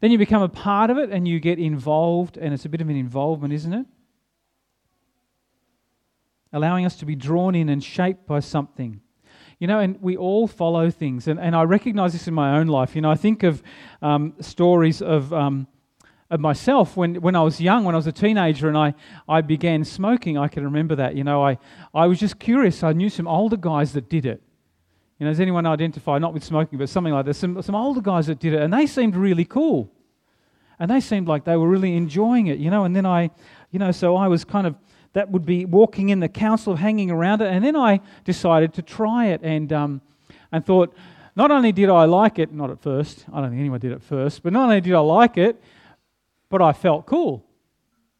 Then 0.05 0.11
you 0.11 0.19
become 0.19 0.43
a 0.43 0.49
part 0.49 0.91
of 0.91 0.99
it 0.99 1.09
and 1.09 1.27
you 1.27 1.39
get 1.39 1.57
involved, 1.57 2.37
and 2.37 2.53
it's 2.53 2.63
a 2.63 2.69
bit 2.69 2.79
of 2.79 2.89
an 2.89 2.95
involvement, 2.95 3.51
isn't 3.55 3.73
it? 3.73 3.87
Allowing 6.53 6.85
us 6.85 6.97
to 6.97 7.07
be 7.07 7.15
drawn 7.15 7.55
in 7.55 7.69
and 7.69 7.83
shaped 7.83 8.27
by 8.27 8.39
something. 8.39 9.01
You 9.57 9.65
know, 9.65 9.79
and 9.79 9.99
we 9.99 10.15
all 10.15 10.45
follow 10.45 10.91
things. 10.91 11.27
And, 11.27 11.39
and 11.39 11.55
I 11.55 11.63
recognize 11.63 12.13
this 12.13 12.27
in 12.27 12.35
my 12.35 12.59
own 12.59 12.67
life. 12.67 12.95
You 12.95 13.01
know, 13.01 13.09
I 13.09 13.15
think 13.15 13.41
of 13.41 13.63
um, 14.03 14.35
stories 14.41 15.01
of, 15.01 15.33
um, 15.33 15.65
of 16.29 16.39
myself 16.39 16.95
when, 16.95 17.15
when 17.15 17.35
I 17.35 17.41
was 17.41 17.59
young, 17.59 17.83
when 17.83 17.95
I 17.95 17.97
was 17.97 18.05
a 18.05 18.11
teenager, 18.11 18.67
and 18.67 18.77
I, 18.77 18.93
I 19.27 19.41
began 19.41 19.83
smoking. 19.83 20.37
I 20.37 20.49
can 20.49 20.65
remember 20.65 20.93
that. 20.97 21.15
You 21.15 21.23
know, 21.23 21.43
I, 21.43 21.57
I 21.95 22.05
was 22.05 22.19
just 22.19 22.37
curious. 22.37 22.83
I 22.83 22.93
knew 22.93 23.09
some 23.09 23.27
older 23.27 23.57
guys 23.57 23.93
that 23.93 24.07
did 24.07 24.27
it. 24.27 24.43
You 25.17 25.25
know, 25.25 25.31
does 25.31 25.39
anyone 25.39 25.65
identify, 25.65 26.19
not 26.19 26.31
with 26.31 26.43
smoking, 26.43 26.77
but 26.77 26.89
something 26.89 27.11
like 27.11 27.25
this? 27.25 27.39
Some, 27.39 27.59
some 27.63 27.73
older 27.73 28.01
guys 28.01 28.27
that 28.27 28.37
did 28.37 28.53
it, 28.53 28.61
and 28.61 28.71
they 28.71 28.85
seemed 28.85 29.15
really 29.15 29.45
cool. 29.45 29.93
And 30.79 30.91
they 30.91 30.99
seemed 30.99 31.27
like 31.27 31.45
they 31.45 31.55
were 31.55 31.67
really 31.67 31.95
enjoying 31.95 32.47
it, 32.47 32.59
you 32.59 32.69
know. 32.69 32.83
And 32.83 32.95
then 32.95 33.05
I, 33.05 33.31
you 33.71 33.79
know, 33.79 33.91
so 33.91 34.15
I 34.15 34.27
was 34.27 34.43
kind 34.43 34.67
of 34.67 34.75
that 35.15 35.31
would 35.31 35.45
be 35.45 35.63
walking 35.65 36.09
in 36.09 36.19
the 36.19 36.27
counsel 36.27 36.73
of 36.73 36.79
hanging 36.79 37.09
around 37.09 37.41
it. 37.41 37.47
And 37.47 37.63
then 37.63 37.75
I 37.75 38.01
decided 38.25 38.73
to 38.73 38.81
try 38.81 39.27
it 39.27 39.39
and, 39.43 39.71
um, 39.71 40.01
and 40.51 40.65
thought, 40.65 40.93
not 41.37 41.51
only 41.51 41.71
did 41.71 41.89
I 41.89 42.03
like 42.03 42.37
it, 42.37 42.51
not 42.53 42.69
at 42.69 42.81
first, 42.81 43.25
I 43.31 43.39
don't 43.39 43.49
think 43.49 43.61
anyone 43.61 43.79
did 43.79 43.93
at 43.93 44.03
first, 44.03 44.43
but 44.43 44.51
not 44.51 44.63
only 44.63 44.81
did 44.81 44.93
I 44.93 44.99
like 44.99 45.37
it, 45.37 45.61
but 46.49 46.61
I 46.61 46.73
felt 46.73 47.05
cool. 47.05 47.45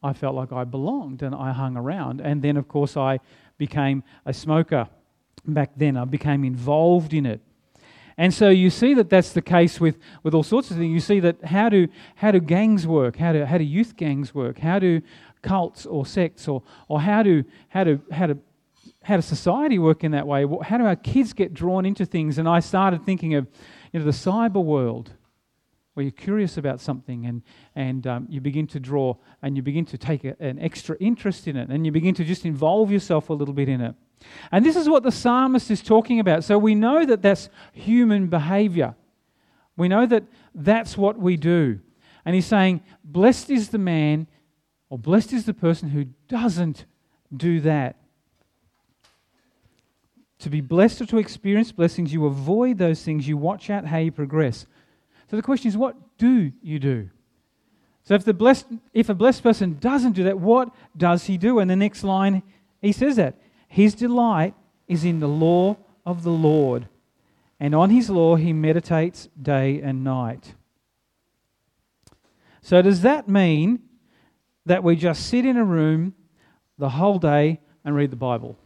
I 0.02 0.14
felt 0.14 0.36
like 0.36 0.54
I 0.54 0.64
belonged 0.64 1.22
and 1.22 1.36
I 1.36 1.52
hung 1.52 1.76
around. 1.76 2.22
And 2.22 2.42
then, 2.42 2.56
of 2.56 2.70
course, 2.70 2.96
I 2.96 3.20
became 3.58 4.02
a 4.26 4.34
smoker 4.34 4.88
back 5.46 5.72
then. 5.76 5.98
I 5.98 6.06
became 6.06 6.46
involved 6.46 7.14
in 7.14 7.26
it. 7.26 7.42
And 8.18 8.34
so 8.34 8.50
you 8.50 8.70
see 8.70 8.94
that 8.94 9.10
that's 9.10 9.34
the 9.34 9.42
case 9.42 9.80
with, 9.80 9.98
with 10.24 10.34
all 10.34 10.44
sorts 10.44 10.72
of 10.72 10.78
things. 10.78 10.94
You 10.94 11.00
see 11.02 11.20
that 11.20 11.44
how 11.44 11.68
do, 11.70 11.88
how 12.16 12.32
do 12.32 12.40
gangs 12.40 12.88
work? 12.88 13.18
How 13.18 13.34
do, 13.34 13.44
how 13.46 13.58
do 13.58 13.64
youth 13.64 13.98
gangs 13.98 14.34
work? 14.34 14.60
How 14.60 14.80
do 14.80 15.02
cults 15.42 15.86
or 15.86 16.06
sects 16.06 16.48
or, 16.48 16.64
or 16.88 17.02
how, 17.02 17.24
do, 17.24 17.44
how, 17.70 17.84
do, 17.84 18.02
how, 18.12 18.28
do, 18.28 18.40
how 19.04 19.18
does 19.18 19.26
society 19.26 19.80
work 19.80 20.04
in 20.04 20.12
that 20.12 20.26
way? 20.26 20.46
How 20.64 20.78
do 20.78 20.86
our 20.86 20.96
kids 20.96 21.34
get 21.34 21.54
drawn 21.54 21.86
into 21.86 22.06
things? 22.06 22.38
And 22.38 22.48
I 22.48 22.62
started 22.62 23.06
thinking 23.06 23.36
of 23.36 23.48
you 23.92 24.00
know, 24.00 24.06
the 24.06 24.12
cyber 24.12 24.64
world 24.64 25.12
where 25.94 26.04
you're 26.04 26.12
curious 26.12 26.58
about 26.58 26.80
something 26.80 27.26
and, 27.26 27.42
and 27.76 28.08
um, 28.08 28.28
you 28.30 28.42
begin 28.42 28.68
to 28.68 28.80
draw 28.80 29.16
and 29.42 29.56
you 29.56 29.64
begin 29.64 29.86
to 29.86 29.98
take 29.98 30.24
a, 30.24 30.36
an 30.42 30.60
extra 30.60 30.96
interest 31.00 31.48
in 31.48 31.56
it 31.56 31.70
and 31.70 31.86
you 31.86 31.92
begin 31.92 32.14
to 32.16 32.24
just 32.24 32.46
involve 32.46 32.92
yourself 32.92 33.30
a 33.30 33.34
little 33.34 33.54
bit 33.54 33.68
in 33.68 33.82
it. 33.82 33.96
And 34.52 34.66
this 34.66 34.76
is 34.76 34.88
what 34.88 35.04
the 35.04 35.12
psalmist 35.12 35.72
is 35.72 35.82
talking 35.82 36.20
about. 36.20 36.44
So 36.44 36.58
we 36.58 36.76
know 36.76 37.06
that 37.06 37.22
that's 37.22 37.50
human 37.74 38.28
behavior. 38.28 38.96
We 39.78 39.88
know 39.88 40.06
that 40.06 40.24
that's 40.54 40.98
what 40.98 41.18
we 41.18 41.38
do. 41.38 41.80
And 42.24 42.36
he's 42.36 42.46
saying, 42.46 42.82
Blessed 43.04 43.50
is 43.50 43.70
the 43.70 43.78
man, 43.78 44.28
or 44.90 44.98
blessed 44.98 45.34
is 45.34 45.46
the 45.46 45.54
person 45.54 45.90
who 45.90 46.06
doesn't 46.28 46.86
do 47.36 47.60
that. 47.62 47.98
To 50.40 50.50
be 50.50 50.62
blessed 50.62 51.02
or 51.02 51.06
to 51.08 51.18
experience 51.18 51.72
blessings, 51.72 52.14
you 52.14 52.26
avoid 52.26 52.78
those 52.78 53.02
things, 53.02 53.28
you 53.28 53.38
watch 53.38 53.70
out 53.70 53.86
how 53.86 53.98
you 53.98 54.12
progress. 54.12 54.66
So 55.30 55.36
the 55.36 55.42
question 55.42 55.70
is, 55.70 55.78
what 55.78 55.96
do 56.18 56.52
you 56.62 56.80
do? 56.80 57.10
So 58.04 58.14
if, 58.14 58.24
the 58.24 58.34
blessed, 58.34 58.68
if 58.94 59.10
a 59.10 59.16
blessed 59.16 59.42
person 59.42 59.78
doesn't 59.80 60.12
do 60.12 60.26
that, 60.26 60.38
what 60.40 60.70
does 60.96 61.26
he 61.26 61.38
do? 61.38 61.58
And 61.60 61.70
the 61.70 61.76
next 61.76 62.04
line, 62.04 62.44
he 62.82 62.92
says 62.92 63.16
that. 63.16 63.40
His 63.76 63.94
delight 63.94 64.54
is 64.88 65.04
in 65.04 65.20
the 65.20 65.28
law 65.28 65.76
of 66.06 66.24
the 66.24 66.32
Lord, 66.32 66.88
and 67.60 67.76
on 67.76 67.90
his 67.90 68.10
law 68.10 68.38
he 68.38 68.54
meditates 68.54 69.28
day 69.40 69.82
and 69.82 70.02
night. 70.02 70.54
So 72.62 72.82
does 72.82 73.02
that 73.02 73.28
mean 73.28 73.82
that 74.66 74.82
we 74.82 74.96
just 74.96 75.28
sit 75.28 75.46
in 75.46 75.58
a 75.58 75.66
room 75.66 76.14
the 76.78 76.88
whole 76.88 77.20
day 77.20 77.60
and 77.84 77.94
read 77.94 78.12
the 78.12 78.16
Bible? 78.16 78.58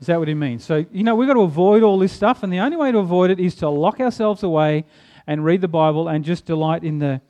Is 0.00 0.06
that 0.06 0.18
what 0.18 0.28
he 0.28 0.34
means? 0.34 0.64
So, 0.64 0.86
you 0.90 1.04
know, 1.04 1.14
we've 1.14 1.28
got 1.28 1.34
to 1.34 1.42
avoid 1.42 1.82
all 1.82 1.98
this 1.98 2.14
stuff, 2.14 2.42
and 2.42 2.50
the 2.50 2.60
only 2.60 2.78
way 2.78 2.90
to 2.90 3.00
avoid 3.00 3.30
it 3.30 3.38
is 3.38 3.54
to 3.56 3.68
lock 3.68 4.00
ourselves 4.00 4.42
away 4.42 4.86
and 5.26 5.44
read 5.44 5.60
the 5.60 5.68
Bible 5.68 6.08
and 6.08 6.24
just 6.24 6.46
delight 6.46 6.84
in 6.84 7.00
the 7.00 7.20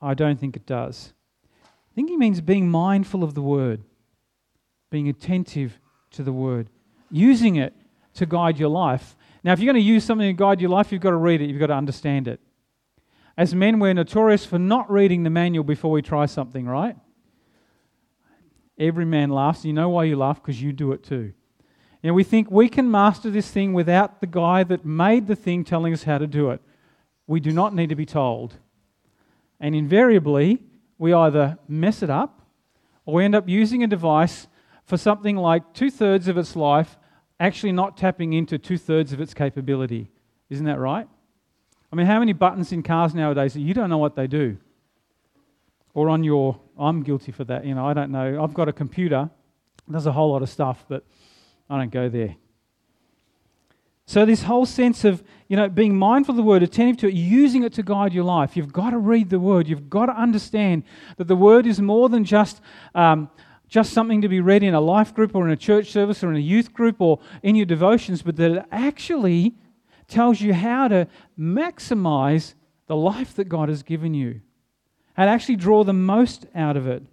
I 0.00 0.14
don't 0.14 0.38
think 0.38 0.54
it 0.54 0.64
does. 0.64 1.12
I 1.64 1.92
think 1.96 2.08
he 2.08 2.16
means 2.16 2.40
being 2.40 2.70
mindful 2.70 3.24
of 3.24 3.34
the 3.34 3.42
word, 3.42 3.82
being 4.94 5.08
attentive 5.08 5.80
to 6.12 6.22
the 6.22 6.32
word, 6.32 6.68
using 7.10 7.56
it 7.56 7.74
to 8.14 8.24
guide 8.24 8.60
your 8.60 8.68
life. 8.68 9.16
Now, 9.42 9.52
if 9.52 9.58
you're 9.58 9.72
going 9.72 9.82
to 9.82 9.90
use 9.90 10.04
something 10.04 10.28
to 10.28 10.40
guide 10.40 10.60
your 10.60 10.70
life, 10.70 10.92
you've 10.92 11.02
got 11.02 11.10
to 11.10 11.16
read 11.16 11.40
it, 11.42 11.50
you've 11.50 11.58
got 11.58 11.66
to 11.66 11.74
understand 11.74 12.28
it. 12.28 12.38
As 13.36 13.56
men, 13.56 13.80
we're 13.80 13.92
notorious 13.92 14.46
for 14.46 14.56
not 14.56 14.88
reading 14.88 15.24
the 15.24 15.30
manual 15.30 15.64
before 15.64 15.90
we 15.90 16.00
try 16.00 16.26
something, 16.26 16.64
right? 16.64 16.94
Every 18.78 19.04
man 19.04 19.30
laughs. 19.30 19.64
You 19.64 19.72
know 19.72 19.88
why 19.88 20.04
you 20.04 20.14
laugh? 20.14 20.40
Because 20.40 20.62
you 20.62 20.72
do 20.72 20.92
it 20.92 21.02
too. 21.02 21.32
Know, 22.04 22.14
we 22.14 22.22
think 22.22 22.48
we 22.48 22.68
can 22.68 22.88
master 22.88 23.30
this 23.30 23.50
thing 23.50 23.72
without 23.72 24.20
the 24.20 24.28
guy 24.28 24.62
that 24.62 24.84
made 24.84 25.26
the 25.26 25.34
thing 25.34 25.64
telling 25.64 25.92
us 25.92 26.04
how 26.04 26.18
to 26.18 26.28
do 26.28 26.50
it. 26.50 26.62
We 27.26 27.40
do 27.40 27.50
not 27.50 27.74
need 27.74 27.88
to 27.88 27.96
be 27.96 28.06
told. 28.06 28.54
And 29.58 29.74
invariably, 29.74 30.62
we 30.98 31.12
either 31.12 31.58
mess 31.66 32.00
it 32.00 32.10
up 32.10 32.42
or 33.06 33.14
we 33.14 33.24
end 33.24 33.34
up 33.34 33.48
using 33.48 33.82
a 33.82 33.88
device 33.88 34.46
for 34.84 34.96
something 34.96 35.36
like 35.36 35.72
two 35.72 35.90
thirds 35.90 36.28
of 36.28 36.36
its 36.36 36.56
life, 36.56 36.98
actually 37.40 37.72
not 37.72 37.96
tapping 37.96 38.32
into 38.32 38.58
two 38.58 38.78
thirds 38.78 39.12
of 39.12 39.20
its 39.20 39.34
capability. 39.34 40.10
Isn't 40.50 40.66
that 40.66 40.78
right? 40.78 41.08
I 41.92 41.96
mean, 41.96 42.06
how 42.06 42.18
many 42.18 42.32
buttons 42.32 42.72
in 42.72 42.82
cars 42.82 43.14
nowadays 43.14 43.54
that 43.54 43.60
you 43.60 43.74
don't 43.74 43.90
know 43.90 43.98
what 43.98 44.16
they 44.16 44.26
do? 44.26 44.58
Or 45.94 46.08
on 46.08 46.24
your, 46.24 46.60
I'm 46.78 47.02
guilty 47.02 47.32
for 47.32 47.44
that, 47.44 47.64
you 47.64 47.74
know, 47.74 47.86
I 47.86 47.94
don't 47.94 48.10
know. 48.10 48.42
I've 48.42 48.54
got 48.54 48.68
a 48.68 48.72
computer, 48.72 49.30
there's 49.86 50.06
a 50.06 50.12
whole 50.12 50.32
lot 50.32 50.42
of 50.42 50.48
stuff, 50.48 50.84
but 50.88 51.04
I 51.70 51.78
don't 51.78 51.92
go 51.92 52.08
there. 52.08 52.36
So, 54.06 54.26
this 54.26 54.42
whole 54.42 54.66
sense 54.66 55.04
of 55.04 55.22
you 55.48 55.56
know, 55.56 55.68
being 55.68 55.96
mindful 55.96 56.32
of 56.32 56.36
the 56.36 56.42
word, 56.42 56.62
attentive 56.62 56.96
to 56.98 57.08
it, 57.08 57.14
using 57.14 57.64
it 57.64 57.72
to 57.74 57.82
guide 57.82 58.14
your 58.14 58.24
life. 58.24 58.56
You've 58.56 58.72
got 58.72 58.90
to 58.90 58.98
read 58.98 59.28
the 59.30 59.38
word. 59.38 59.68
You've 59.68 59.90
got 59.90 60.06
to 60.06 60.12
understand 60.12 60.84
that 61.16 61.28
the 61.28 61.36
word 61.36 61.66
is 61.66 61.80
more 61.80 62.08
than 62.08 62.24
just, 62.24 62.60
um, 62.94 63.30
just 63.68 63.92
something 63.92 64.20
to 64.22 64.28
be 64.28 64.40
read 64.40 64.62
in 64.62 64.74
a 64.74 64.80
life 64.80 65.14
group 65.14 65.34
or 65.34 65.46
in 65.46 65.52
a 65.52 65.56
church 65.56 65.90
service 65.90 66.22
or 66.22 66.30
in 66.30 66.36
a 66.36 66.40
youth 66.40 66.72
group 66.72 67.00
or 67.00 67.18
in 67.42 67.56
your 67.56 67.66
devotions, 67.66 68.22
but 68.22 68.36
that 68.36 68.50
it 68.50 68.64
actually 68.70 69.54
tells 70.06 70.40
you 70.40 70.54
how 70.54 70.88
to 70.88 71.08
maximize 71.38 72.54
the 72.86 72.96
life 72.96 73.34
that 73.34 73.48
God 73.48 73.68
has 73.68 73.82
given 73.82 74.14
you 74.14 74.40
and 75.16 75.30
actually 75.30 75.56
draw 75.56 75.84
the 75.84 75.92
most 75.92 76.46
out 76.54 76.76
of 76.76 76.86
it 76.86 77.04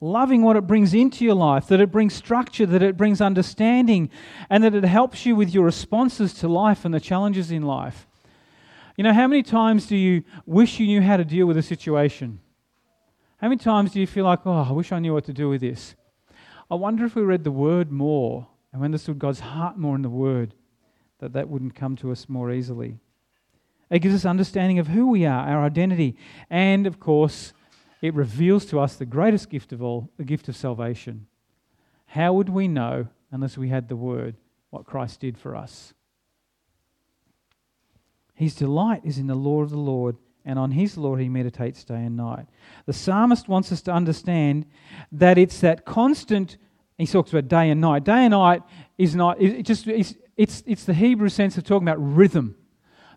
loving 0.00 0.42
what 0.42 0.56
it 0.56 0.66
brings 0.66 0.94
into 0.94 1.24
your 1.24 1.34
life, 1.34 1.68
that 1.68 1.80
it 1.80 1.90
brings 1.90 2.14
structure, 2.14 2.66
that 2.66 2.82
it 2.82 2.96
brings 2.96 3.20
understanding, 3.20 4.10
and 4.50 4.62
that 4.62 4.74
it 4.74 4.84
helps 4.84 5.24
you 5.24 5.34
with 5.34 5.52
your 5.54 5.64
responses 5.64 6.34
to 6.34 6.48
life 6.48 6.84
and 6.84 6.92
the 6.92 7.00
challenges 7.00 7.50
in 7.50 7.62
life. 7.62 8.06
You 8.96 9.04
know, 9.04 9.12
how 9.12 9.26
many 9.26 9.42
times 9.42 9.86
do 9.86 9.96
you 9.96 10.22
wish 10.44 10.78
you 10.78 10.86
knew 10.86 11.02
how 11.02 11.16
to 11.16 11.24
deal 11.24 11.46
with 11.46 11.56
a 11.56 11.62
situation? 11.62 12.40
How 13.38 13.48
many 13.48 13.58
times 13.58 13.92
do 13.92 14.00
you 14.00 14.06
feel 14.06 14.24
like, 14.24 14.46
oh, 14.46 14.66
I 14.68 14.72
wish 14.72 14.92
I 14.92 14.98
knew 14.98 15.12
what 15.12 15.24
to 15.24 15.32
do 15.32 15.48
with 15.50 15.60
this? 15.60 15.94
I 16.70 16.74
wonder 16.74 17.04
if 17.04 17.14
we 17.14 17.22
read 17.22 17.44
the 17.44 17.50
Word 17.50 17.92
more 17.92 18.46
and 18.72 18.82
understood 18.82 19.18
God's 19.18 19.40
heart 19.40 19.76
more 19.76 19.94
in 19.94 20.02
the 20.02 20.08
Word, 20.08 20.54
that 21.18 21.34
that 21.34 21.48
wouldn't 21.48 21.74
come 21.74 21.96
to 21.96 22.10
us 22.10 22.28
more 22.28 22.50
easily. 22.50 22.98
It 23.90 24.00
gives 24.00 24.14
us 24.14 24.24
understanding 24.24 24.78
of 24.78 24.88
who 24.88 25.08
we 25.08 25.26
are, 25.26 25.46
our 25.48 25.64
identity, 25.64 26.16
and 26.50 26.86
of 26.86 26.98
course, 26.98 27.52
it 28.00 28.14
reveals 28.14 28.64
to 28.66 28.80
us 28.80 28.96
the 28.96 29.06
greatest 29.06 29.50
gift 29.50 29.72
of 29.72 29.82
all, 29.82 30.10
the 30.16 30.24
gift 30.24 30.48
of 30.48 30.56
salvation. 30.56 31.26
How 32.06 32.32
would 32.32 32.48
we 32.48 32.68
know 32.68 33.08
unless 33.30 33.58
we 33.58 33.68
had 33.68 33.88
the 33.88 33.96
word 33.96 34.36
what 34.70 34.86
Christ 34.86 35.20
did 35.20 35.36
for 35.36 35.54
us? 35.54 35.92
His 38.34 38.54
delight 38.54 39.02
is 39.04 39.18
in 39.18 39.26
the 39.26 39.34
law 39.34 39.62
of 39.62 39.70
the 39.70 39.78
Lord, 39.78 40.16
and 40.46 40.58
on 40.58 40.70
his 40.70 40.96
law 40.96 41.16
he 41.16 41.28
meditates 41.28 41.84
day 41.84 41.96
and 42.04 42.16
night. 42.16 42.46
The 42.86 42.92
psalmist 42.92 43.48
wants 43.48 43.72
us 43.72 43.82
to 43.82 43.92
understand 43.92 44.64
that 45.12 45.36
it's 45.36 45.60
that 45.60 45.84
constant, 45.84 46.56
he 46.96 47.06
talks 47.06 47.32
about 47.32 47.48
day 47.48 47.68
and 47.68 47.80
night. 47.80 48.04
Day 48.04 48.24
and 48.24 48.30
night 48.30 48.62
is 48.96 49.14
not, 49.14 49.42
it 49.42 49.64
just, 49.64 49.86
it's, 49.88 50.14
it's, 50.36 50.62
it's 50.66 50.84
the 50.84 50.94
Hebrew 50.94 51.28
sense 51.28 51.58
of 51.58 51.64
talking 51.64 51.86
about 51.86 51.98
rhythm 52.00 52.56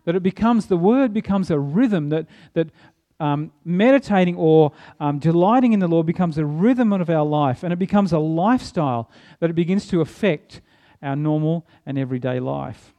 that 0.04 0.16
it 0.16 0.22
becomes 0.22 0.66
the 0.66 0.76
word 0.76 1.12
becomes 1.12 1.50
a 1.50 1.58
rhythm 1.58 2.08
that 2.08 2.26
that 2.54 2.68
um, 3.20 3.52
meditating 3.64 4.34
or 4.36 4.72
um, 4.98 5.18
delighting 5.18 5.74
in 5.74 5.78
the 5.78 5.86
Lord 5.86 6.06
becomes 6.06 6.38
a 6.38 6.44
rhythm 6.44 6.92
of 6.92 7.10
our 7.10 7.24
life 7.24 7.62
and 7.62 7.72
it 7.72 7.78
becomes 7.78 8.12
a 8.12 8.18
lifestyle 8.18 9.10
that 9.40 9.50
it 9.50 9.52
begins 9.52 9.86
to 9.88 10.00
affect 10.00 10.62
our 11.02 11.14
normal 11.14 11.66
and 11.84 11.98
everyday 11.98 12.40
life. 12.40 12.94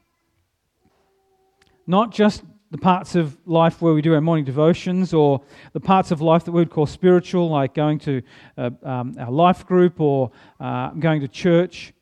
Not 1.87 2.11
just 2.11 2.43
the 2.71 2.77
parts 2.77 3.15
of 3.15 3.37
life 3.45 3.81
where 3.81 3.93
we 3.93 4.01
do 4.01 4.13
our 4.13 4.21
morning 4.21 4.45
devotions 4.45 5.13
or 5.13 5.41
the 5.73 5.79
parts 5.79 6.09
of 6.09 6.21
life 6.21 6.45
that 6.45 6.53
we 6.53 6.61
would 6.61 6.69
call 6.69 6.85
spiritual, 6.85 7.49
like 7.49 7.73
going 7.73 7.99
to 7.99 8.21
uh, 8.57 8.69
um, 8.83 9.15
our 9.19 9.29
life 9.29 9.65
group 9.67 9.99
or 9.99 10.31
uh, 10.59 10.89
going 10.91 11.19
to 11.19 11.27
church. 11.27 11.93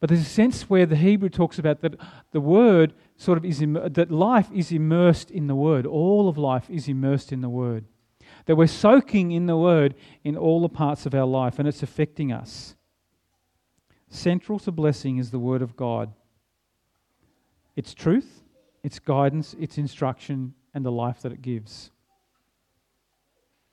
But 0.00 0.10
there's 0.10 0.20
a 0.20 0.24
sense 0.24 0.68
where 0.68 0.86
the 0.86 0.96
Hebrew 0.96 1.28
talks 1.28 1.58
about 1.58 1.80
that 1.82 1.94
the 2.32 2.40
Word 2.40 2.94
sort 3.16 3.38
of 3.38 3.44
is 3.44 3.62
Im- 3.62 3.92
that 3.92 4.10
life 4.10 4.48
is 4.52 4.72
immersed 4.72 5.30
in 5.30 5.46
the 5.46 5.54
Word. 5.54 5.86
All 5.86 6.28
of 6.28 6.36
life 6.36 6.68
is 6.68 6.88
immersed 6.88 7.32
in 7.32 7.40
the 7.40 7.48
Word. 7.48 7.84
That 8.46 8.56
we're 8.56 8.66
soaking 8.66 9.30
in 9.32 9.46
the 9.46 9.56
Word 9.56 9.94
in 10.24 10.36
all 10.36 10.60
the 10.60 10.68
parts 10.68 11.06
of 11.06 11.14
our 11.14 11.24
life, 11.24 11.58
and 11.58 11.66
it's 11.66 11.82
affecting 11.82 12.32
us. 12.32 12.74
Central 14.08 14.58
to 14.60 14.72
blessing 14.72 15.18
is 15.18 15.30
the 15.30 15.38
Word 15.38 15.62
of 15.62 15.76
God. 15.76 16.12
Its 17.74 17.94
truth, 17.94 18.35
its 18.86 19.00
guidance, 19.00 19.56
its 19.58 19.78
instruction, 19.78 20.54
and 20.72 20.86
the 20.86 20.92
life 20.92 21.20
that 21.22 21.32
it 21.32 21.42
gives. 21.42 21.90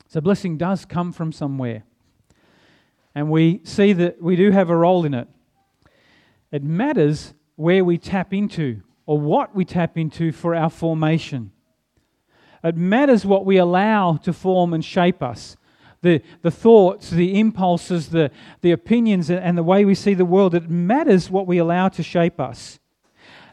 So, 0.08 0.20
blessing 0.22 0.58
does 0.58 0.86
come 0.86 1.12
from 1.12 1.32
somewhere. 1.32 1.84
And 3.14 3.30
we 3.30 3.62
see 3.64 3.94
that 3.94 4.20
we 4.20 4.36
do 4.36 4.50
have 4.50 4.72
a 4.72 4.76
role 4.76 5.06
in 5.06 5.14
it. 5.14 5.28
It 6.52 6.64
matters 6.64 7.36
where 7.58 7.86
we 7.86 8.00
tap 8.00 8.34
into 8.34 8.82
or 9.06 9.20
what 9.20 9.56
we 9.56 9.66
tap 9.66 10.00
into 10.00 10.32
for 10.32 10.56
our 10.56 10.72
formation. 10.72 11.52
It 12.64 12.76
matters 12.76 13.24
what 13.24 13.46
we 13.46 13.58
allow 13.58 14.18
to 14.24 14.34
form 14.34 14.74
and 14.74 14.84
shape 14.84 15.22
us. 15.22 15.56
The, 16.02 16.24
the 16.42 16.50
thoughts, 16.50 17.12
the 17.12 17.40
impulses, 17.40 18.10
the, 18.10 18.32
the 18.62 18.72
opinions, 18.72 19.30
and 19.30 19.56
the 19.56 19.62
way 19.62 19.86
we 19.86 19.94
see 19.94 20.16
the 20.16 20.26
world. 20.26 20.56
It 20.56 20.72
matters 20.72 21.30
what 21.30 21.46
we 21.46 21.60
allow 21.60 21.90
to 21.90 22.02
shape 22.02 22.40
us. 22.40 22.80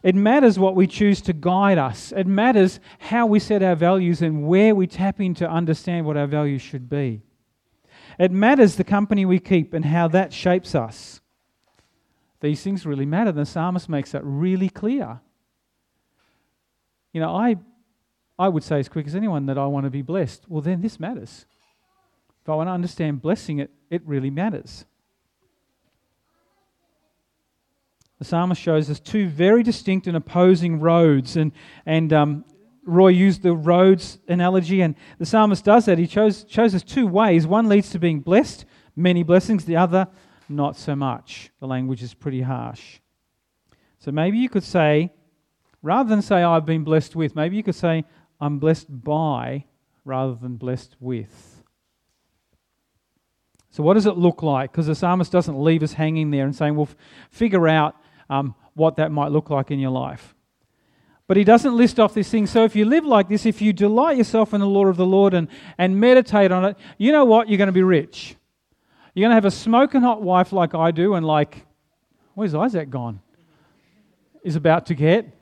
It 0.02 0.14
matters 0.14 0.58
what 0.58 0.74
we 0.74 0.86
choose 0.86 1.20
to 1.22 1.32
guide 1.32 1.78
us. 1.78 2.12
It 2.16 2.26
matters 2.26 2.80
how 2.98 3.26
we 3.26 3.38
set 3.38 3.62
our 3.62 3.74
values 3.74 4.22
and 4.22 4.46
where 4.46 4.74
we 4.74 4.86
tap 4.86 5.20
in 5.20 5.34
to 5.34 5.50
understand 5.50 6.06
what 6.06 6.16
our 6.16 6.26
values 6.26 6.62
should 6.62 6.88
be. 6.88 7.22
It 8.18 8.30
matters 8.30 8.76
the 8.76 8.84
company 8.84 9.24
we 9.24 9.38
keep 9.38 9.74
and 9.74 9.84
how 9.84 10.08
that 10.08 10.32
shapes 10.32 10.74
us. 10.74 11.20
These 12.40 12.62
things 12.62 12.86
really 12.86 13.06
matter. 13.06 13.32
The 13.32 13.44
psalmist 13.44 13.88
makes 13.88 14.12
that 14.12 14.22
really 14.24 14.70
clear. 14.70 15.20
You 17.12 17.20
know, 17.20 17.34
I, 17.34 17.56
I 18.38 18.48
would 18.48 18.62
say 18.62 18.78
as 18.78 18.88
quick 18.88 19.06
as 19.06 19.14
anyone 19.14 19.46
that 19.46 19.58
I 19.58 19.66
want 19.66 19.84
to 19.84 19.90
be 19.90 20.02
blessed. 20.02 20.44
Well, 20.48 20.62
then 20.62 20.80
this 20.80 20.98
matters. 20.98 21.44
If 22.42 22.48
I 22.48 22.54
want 22.54 22.68
to 22.68 22.72
understand 22.72 23.20
blessing, 23.20 23.58
it, 23.58 23.70
it 23.90 24.02
really 24.06 24.30
matters. 24.30 24.86
The 28.20 28.26
psalmist 28.26 28.60
shows 28.60 28.88
us 28.90 29.00
two 29.00 29.28
very 29.28 29.62
distinct 29.62 30.06
and 30.06 30.16
opposing 30.16 30.78
roads. 30.78 31.36
And, 31.36 31.52
and 31.86 32.12
um, 32.12 32.44
Roy 32.84 33.08
used 33.08 33.42
the 33.42 33.54
roads 33.54 34.18
analogy, 34.28 34.82
and 34.82 34.94
the 35.18 35.24
psalmist 35.24 35.64
does 35.64 35.86
that. 35.86 35.98
He 35.98 36.06
chose, 36.06 36.44
shows 36.46 36.74
us 36.74 36.82
two 36.82 37.06
ways. 37.06 37.46
One 37.46 37.68
leads 37.68 37.90
to 37.90 37.98
being 37.98 38.20
blessed, 38.20 38.66
many 38.94 39.22
blessings, 39.22 39.64
the 39.64 39.76
other 39.76 40.06
not 40.50 40.76
so 40.76 40.94
much. 40.94 41.50
The 41.60 41.66
language 41.66 42.02
is 42.02 42.12
pretty 42.12 42.42
harsh. 42.42 42.98
So 44.00 44.12
maybe 44.12 44.36
you 44.36 44.50
could 44.50 44.64
say, 44.64 45.12
rather 45.82 46.08
than 46.08 46.20
say, 46.20 46.42
I've 46.42 46.66
been 46.66 46.84
blessed 46.84 47.16
with, 47.16 47.34
maybe 47.34 47.56
you 47.56 47.62
could 47.62 47.74
say, 47.74 48.04
I'm 48.38 48.58
blessed 48.58 48.86
by 48.90 49.64
rather 50.04 50.34
than 50.34 50.56
blessed 50.56 50.96
with. 51.00 51.62
So, 53.70 53.82
what 53.84 53.94
does 53.94 54.06
it 54.06 54.16
look 54.16 54.42
like? 54.42 54.72
Because 54.72 54.88
the 54.88 54.94
psalmist 54.94 55.30
doesn't 55.30 55.56
leave 55.56 55.82
us 55.82 55.92
hanging 55.92 56.30
there 56.32 56.44
and 56.44 56.54
saying, 56.54 56.74
well, 56.74 56.88
f- 56.90 56.96
figure 57.30 57.68
out 57.68 57.94
um, 58.30 58.54
what 58.74 58.96
that 58.96 59.12
might 59.12 59.30
look 59.30 59.50
like 59.50 59.70
in 59.70 59.78
your 59.78 59.90
life. 59.90 60.34
But 61.26 61.36
he 61.36 61.44
doesn't 61.44 61.76
list 61.76 62.00
off 62.00 62.14
these 62.14 62.30
things. 62.30 62.50
So, 62.50 62.64
if 62.64 62.74
you 62.74 62.84
live 62.86 63.04
like 63.04 63.28
this, 63.28 63.44
if 63.44 63.60
you 63.60 63.72
delight 63.72 64.16
yourself 64.16 64.54
in 64.54 64.60
the 64.60 64.66
law 64.66 64.86
of 64.86 64.96
the 64.96 65.06
Lord 65.06 65.34
and, 65.34 65.48
and 65.76 66.00
meditate 66.00 66.50
on 66.50 66.64
it, 66.64 66.76
you 66.96 67.12
know 67.12 67.24
what? 67.24 67.48
You're 67.48 67.58
going 67.58 67.68
to 67.68 67.72
be 67.72 67.82
rich. 67.82 68.34
You're 69.14 69.24
going 69.24 69.30
to 69.30 69.34
have 69.34 69.44
a 69.44 69.50
smoking 69.50 70.00
hot 70.00 70.22
wife 70.22 70.52
like 70.52 70.74
I 70.74 70.90
do, 70.90 71.14
and 71.14 71.26
like, 71.26 71.66
where's 72.34 72.54
Isaac 72.54 72.88
gone? 72.88 73.20
Is 74.42 74.56
about 74.56 74.86
to 74.86 74.94
get 74.94 75.36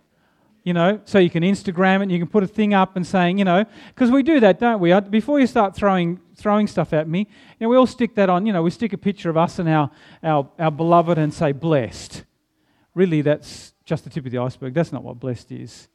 you 0.68 0.74
know, 0.74 1.00
so 1.06 1.18
you 1.18 1.30
can 1.30 1.42
Instagram 1.44 2.00
it 2.00 2.02
and 2.02 2.12
you 2.12 2.18
can 2.18 2.28
put 2.28 2.42
a 2.42 2.46
thing 2.46 2.74
up 2.74 2.94
and 2.94 3.06
saying, 3.06 3.38
you 3.38 3.44
know, 3.46 3.64
because 3.94 4.10
we 4.10 4.22
do 4.22 4.38
that, 4.40 4.60
don't 4.60 4.80
we? 4.80 5.00
Before 5.00 5.40
you 5.40 5.46
start 5.46 5.74
throwing 5.74 6.20
throwing 6.36 6.66
stuff 6.66 6.92
at 6.92 7.08
me, 7.08 7.20
you 7.20 7.26
know, 7.60 7.70
we 7.70 7.76
all 7.78 7.86
stick 7.86 8.14
that 8.16 8.28
on, 8.28 8.44
you 8.44 8.52
know, 8.52 8.62
we 8.62 8.70
stick 8.70 8.92
a 8.92 8.98
picture 8.98 9.30
of 9.30 9.38
us 9.38 9.58
and 9.58 9.66
our, 9.66 9.90
our, 10.22 10.46
our 10.58 10.70
beloved 10.70 11.16
and 11.16 11.32
say 11.32 11.52
blessed. 11.52 12.24
Really, 12.98 13.22
that's 13.22 13.74
just 13.84 14.02
the 14.02 14.10
tip 14.10 14.26
of 14.26 14.32
the 14.32 14.38
iceberg. 14.38 14.74
That's 14.74 14.90
not 14.90 15.04
what 15.04 15.20
blessed 15.20 15.52
is. 15.52 15.86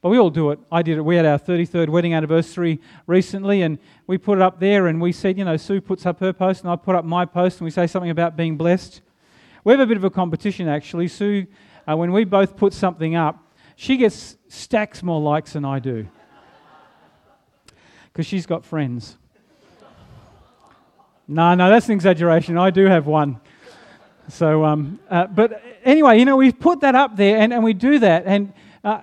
But 0.00 0.08
we 0.08 0.18
all 0.18 0.30
do 0.30 0.50
it. 0.50 0.58
I 0.72 0.82
did 0.82 0.98
it. 0.98 1.02
We 1.02 1.14
had 1.14 1.24
our 1.24 1.38
33rd 1.38 1.90
wedding 1.90 2.12
anniversary 2.12 2.80
recently, 3.06 3.62
and 3.62 3.78
we 4.08 4.18
put 4.18 4.38
it 4.38 4.42
up 4.42 4.58
there, 4.58 4.88
and 4.88 5.00
we 5.00 5.12
said, 5.12 5.38
you 5.38 5.44
know, 5.44 5.56
Sue 5.56 5.80
puts 5.80 6.06
up 6.06 6.18
her 6.18 6.32
post, 6.32 6.62
and 6.62 6.70
I 6.72 6.74
put 6.74 6.96
up 6.96 7.04
my 7.04 7.24
post, 7.24 7.60
and 7.60 7.66
we 7.66 7.70
say 7.70 7.86
something 7.86 8.10
about 8.10 8.36
being 8.36 8.56
blessed. 8.56 9.00
We 9.62 9.72
have 9.72 9.78
a 9.78 9.86
bit 9.86 9.96
of 9.96 10.02
a 10.02 10.10
competition, 10.10 10.66
actually. 10.66 11.06
Sue, 11.06 11.46
uh, 11.88 11.96
when 11.96 12.10
we 12.10 12.24
both 12.24 12.56
put 12.56 12.72
something 12.72 13.14
up, 13.14 13.54
she 13.76 13.96
gets 13.96 14.36
stacks 14.48 15.04
more 15.04 15.20
likes 15.20 15.52
than 15.52 15.64
I 15.64 15.78
do 15.78 16.08
because 18.12 18.26
she's 18.26 18.44
got 18.44 18.64
friends. 18.64 19.18
No, 21.28 21.54
no, 21.54 21.70
that's 21.70 21.86
an 21.86 21.92
exaggeration. 21.92 22.58
I 22.58 22.70
do 22.70 22.86
have 22.86 23.06
one. 23.06 23.40
So, 24.30 24.64
um, 24.64 25.00
uh, 25.08 25.26
but 25.26 25.62
anyway, 25.84 26.18
you 26.18 26.24
know, 26.24 26.36
we've 26.36 26.58
put 26.58 26.80
that 26.80 26.94
up 26.94 27.16
there 27.16 27.38
and, 27.38 27.52
and 27.52 27.64
we 27.64 27.72
do 27.72 27.98
that. 27.98 28.24
And, 28.26 28.52
uh, 28.84 29.02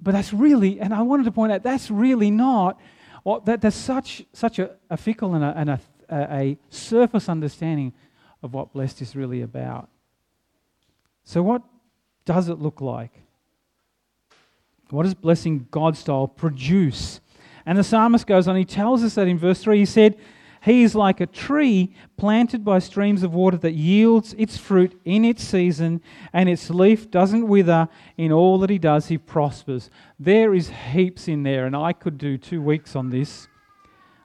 but 0.00 0.12
that's 0.12 0.32
really, 0.32 0.80
and 0.80 0.92
I 0.94 1.02
wanted 1.02 1.24
to 1.24 1.32
point 1.32 1.52
out, 1.52 1.62
that's 1.62 1.90
really 1.90 2.30
not, 2.30 2.80
well, 3.24 3.40
that, 3.40 3.60
there's 3.60 3.74
such, 3.74 4.24
such 4.32 4.58
a, 4.58 4.76
a 4.90 4.96
fickle 4.96 5.34
and, 5.34 5.44
a, 5.44 5.54
and 5.56 5.70
a, 5.70 5.80
a 6.10 6.58
surface 6.70 7.28
understanding 7.28 7.92
of 8.42 8.54
what 8.54 8.72
blessed 8.72 9.02
is 9.02 9.16
really 9.16 9.42
about. 9.42 9.88
So, 11.24 11.42
what 11.42 11.62
does 12.24 12.48
it 12.48 12.58
look 12.58 12.80
like? 12.80 13.12
What 14.90 15.02
does 15.02 15.14
blessing 15.14 15.66
God 15.70 15.96
style 15.96 16.28
produce? 16.28 17.20
And 17.66 17.76
the 17.76 17.84
psalmist 17.84 18.26
goes 18.26 18.48
on, 18.48 18.56
he 18.56 18.64
tells 18.64 19.02
us 19.02 19.14
that 19.16 19.28
in 19.28 19.38
verse 19.38 19.60
3. 19.60 19.78
He 19.78 19.84
said, 19.84 20.16
He 20.68 20.82
is 20.82 20.94
like 20.94 21.22
a 21.22 21.26
tree 21.26 21.94
planted 22.18 22.62
by 22.62 22.80
streams 22.80 23.22
of 23.22 23.32
water 23.32 23.56
that 23.56 23.72
yields 23.72 24.34
its 24.36 24.58
fruit 24.58 25.00
in 25.06 25.24
its 25.24 25.42
season, 25.42 26.02
and 26.30 26.46
its 26.46 26.68
leaf 26.68 27.10
doesn't 27.10 27.48
wither. 27.48 27.88
In 28.18 28.32
all 28.32 28.58
that 28.58 28.68
he 28.68 28.76
does, 28.76 29.08
he 29.08 29.16
prospers. 29.16 29.88
There 30.20 30.52
is 30.52 30.68
heaps 30.68 31.26
in 31.26 31.42
there, 31.42 31.64
and 31.64 31.74
I 31.74 31.94
could 31.94 32.18
do 32.18 32.36
two 32.36 32.60
weeks 32.60 32.94
on 32.94 33.08
this, 33.08 33.48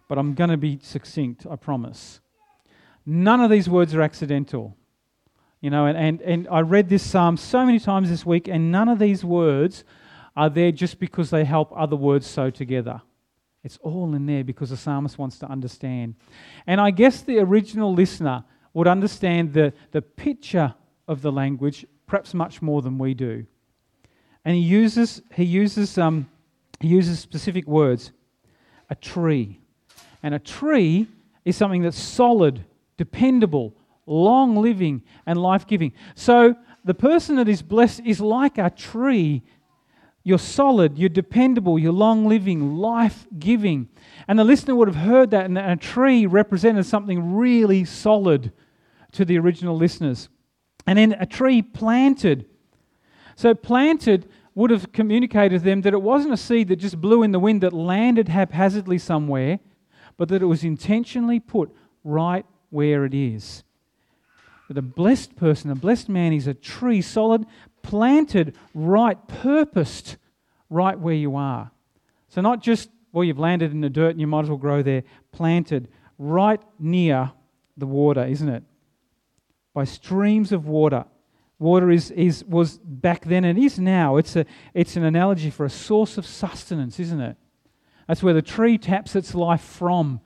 but 0.09 0.17
I'm 0.17 0.33
going 0.33 0.49
to 0.49 0.57
be 0.57 0.79
succinct, 0.83 1.47
I 1.49 1.55
promise. 1.55 2.19
None 3.05 3.39
of 3.39 3.49
these 3.49 3.69
words 3.69 3.95
are 3.95 4.01
accidental. 4.01 4.75
You 5.61 5.69
know, 5.69 5.85
and, 5.85 5.97
and, 5.97 6.21
and 6.23 6.47
I 6.51 6.59
read 6.59 6.89
this 6.89 7.03
psalm 7.03 7.37
so 7.37 7.65
many 7.65 7.79
times 7.79 8.09
this 8.09 8.25
week, 8.25 8.49
and 8.49 8.69
none 8.69 8.89
of 8.89 8.99
these 8.99 9.23
words 9.23 9.85
are 10.35 10.49
there 10.49 10.73
just 10.73 10.99
because 10.99 11.29
they 11.29 11.45
help 11.45 11.71
other 11.73 11.95
words 11.95 12.27
sew 12.27 12.49
together. 12.49 13.01
It's 13.63 13.77
all 13.81 14.13
in 14.13 14.25
there 14.25 14.43
because 14.43 14.71
the 14.71 14.77
psalmist 14.77 15.17
wants 15.17 15.39
to 15.39 15.47
understand. 15.47 16.15
And 16.67 16.81
I 16.81 16.91
guess 16.91 17.21
the 17.21 17.39
original 17.39 17.93
listener 17.93 18.43
would 18.73 18.87
understand 18.87 19.53
the, 19.53 19.73
the 19.91 20.01
picture 20.01 20.73
of 21.07 21.21
the 21.21 21.31
language 21.31 21.85
perhaps 22.07 22.33
much 22.33 22.61
more 22.61 22.81
than 22.81 22.97
we 22.97 23.13
do. 23.13 23.45
And 24.45 24.55
he 24.55 24.61
uses, 24.61 25.21
he 25.33 25.45
uses, 25.45 25.97
um, 25.97 26.29
he 26.79 26.89
uses 26.89 27.19
specific 27.19 27.65
words 27.65 28.11
a 28.89 28.95
tree. 28.95 29.59
And 30.21 30.35
a 30.35 30.39
tree 30.39 31.07
is 31.45 31.55
something 31.55 31.81
that's 31.81 31.99
solid, 31.99 32.65
dependable, 32.97 33.73
long 34.05 34.55
living, 34.57 35.03
and 35.25 35.41
life 35.41 35.65
giving. 35.65 35.93
So 36.15 36.55
the 36.83 36.93
person 36.93 37.37
that 37.37 37.47
is 37.47 37.61
blessed 37.61 38.01
is 38.05 38.19
like 38.19 38.57
a 38.57 38.69
tree 38.69 39.41
you're 40.23 40.39
solid, 40.39 40.97
you're 40.97 41.09
dependable, 41.09 41.77
you're 41.77 41.91
long 41.91 42.27
living, 42.27 42.77
life 42.77 43.27
giving. 43.37 43.89
And 44.27 44.39
the 44.39 44.43
listener 44.43 44.75
would 44.75 44.87
have 44.87 45.03
heard 45.03 45.31
that, 45.31 45.45
and 45.45 45.57
a 45.57 45.75
tree 45.75 46.25
represented 46.25 46.85
something 46.85 47.35
really 47.35 47.83
solid 47.83 48.53
to 49.11 49.25
the 49.25 49.37
original 49.37 49.75
listeners. 49.75 50.29
And 50.87 50.97
then 50.97 51.13
a 51.13 51.25
tree 51.25 51.61
planted. 51.61 52.45
So, 53.35 53.53
planted 53.53 54.29
would 54.55 54.69
have 54.69 54.91
communicated 54.91 55.59
to 55.59 55.65
them 55.65 55.81
that 55.81 55.93
it 55.93 56.01
wasn't 56.01 56.33
a 56.33 56.37
seed 56.37 56.67
that 56.69 56.77
just 56.77 57.01
blew 57.01 57.23
in 57.23 57.31
the 57.31 57.39
wind 57.39 57.61
that 57.61 57.73
landed 57.73 58.29
haphazardly 58.29 58.99
somewhere, 58.99 59.59
but 60.15 60.29
that 60.29 60.41
it 60.41 60.45
was 60.45 60.63
intentionally 60.63 61.39
put 61.39 61.73
right 62.03 62.45
where 62.69 63.03
it 63.03 63.13
is. 63.13 63.63
That 64.67 64.77
a 64.77 64.83
blessed 64.83 65.35
person, 65.35 65.71
a 65.71 65.75
blessed 65.75 66.07
man, 66.07 66.33
is 66.33 66.47
a 66.47 66.53
tree 66.53 67.01
solid, 67.01 67.45
planted 67.83 68.55
right, 68.73 69.17
purposed 69.27 70.17
right 70.69 70.97
where 70.97 71.13
you 71.13 71.35
are. 71.35 71.69
So, 72.29 72.41
not 72.41 72.63
just, 72.63 72.89
well, 73.11 73.23
you've 73.23 73.37
landed 73.37 73.71
in 73.71 73.81
the 73.81 73.89
dirt 73.89 74.09
and 74.09 74.19
you 74.19 74.25
might 74.25 74.43
as 74.43 74.49
well 74.49 74.57
grow 74.57 74.81
there, 74.81 75.03
planted 75.31 75.89
right 76.17 76.61
near 76.79 77.31
the 77.77 77.85
water, 77.85 78.25
isn't 78.25 78.49
it? 78.49 78.63
By 79.75 79.83
streams 79.83 80.51
of 80.51 80.65
water. 80.65 81.05
Water 81.59 81.91
is, 81.91 82.09
is, 82.11 82.43
was 82.45 82.79
back 82.79 83.25
then 83.25 83.45
and 83.45 83.59
is 83.59 83.77
now. 83.77 84.17
It's, 84.17 84.35
a, 84.35 84.45
it's 84.73 84.95
an 84.95 85.03
analogy 85.03 85.51
for 85.51 85.65
a 85.65 85.69
source 85.69 86.17
of 86.17 86.25
sustenance, 86.25 86.99
isn't 86.99 87.21
it? 87.21 87.37
That's 88.07 88.23
where 88.23 88.33
the 88.33 88.41
tree 88.41 88.77
taps 88.77 89.15
its 89.15 89.35
life 89.35 89.61
from. 89.61 90.19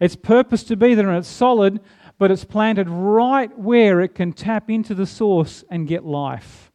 Its 0.00 0.14
purpose 0.14 0.62
to 0.64 0.76
be 0.76 0.94
there 0.94 1.08
and 1.08 1.18
it's 1.18 1.28
solid, 1.28 1.80
but 2.18 2.30
it's 2.30 2.44
planted 2.44 2.88
right 2.88 3.56
where 3.58 4.00
it 4.00 4.14
can 4.14 4.32
tap 4.32 4.70
into 4.70 4.94
the 4.94 5.06
source 5.06 5.64
and 5.70 5.88
get 5.88 6.04
life 6.04 6.70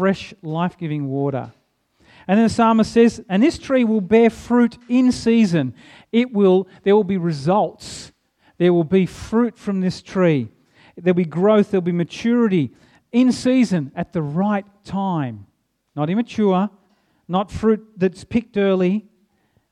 fresh, 0.00 0.32
life 0.40 0.78
giving 0.78 1.08
water. 1.08 1.52
And 2.26 2.38
then 2.38 2.46
the 2.46 2.54
psalmist 2.54 2.90
says, 2.90 3.22
and 3.28 3.42
this 3.42 3.58
tree 3.58 3.84
will 3.84 4.00
bear 4.00 4.30
fruit 4.30 4.78
in 4.88 5.12
season. 5.12 5.74
It 6.10 6.32
will, 6.32 6.68
there 6.84 6.96
will 6.96 7.04
be 7.04 7.18
results. 7.18 8.12
There 8.56 8.72
will 8.72 8.84
be 8.84 9.04
fruit 9.04 9.58
from 9.58 9.82
this 9.82 10.00
tree. 10.00 10.48
There'll 10.96 11.14
be 11.14 11.26
growth, 11.26 11.70
there'll 11.70 11.82
be 11.82 11.92
maturity 11.92 12.70
in 13.12 13.30
season 13.30 13.92
at 13.94 14.14
the 14.14 14.22
right 14.22 14.64
time. 14.84 15.46
Not 15.94 16.08
immature, 16.08 16.70
not 17.28 17.50
fruit 17.50 17.86
that's 17.98 18.24
picked 18.24 18.56
early, 18.56 19.06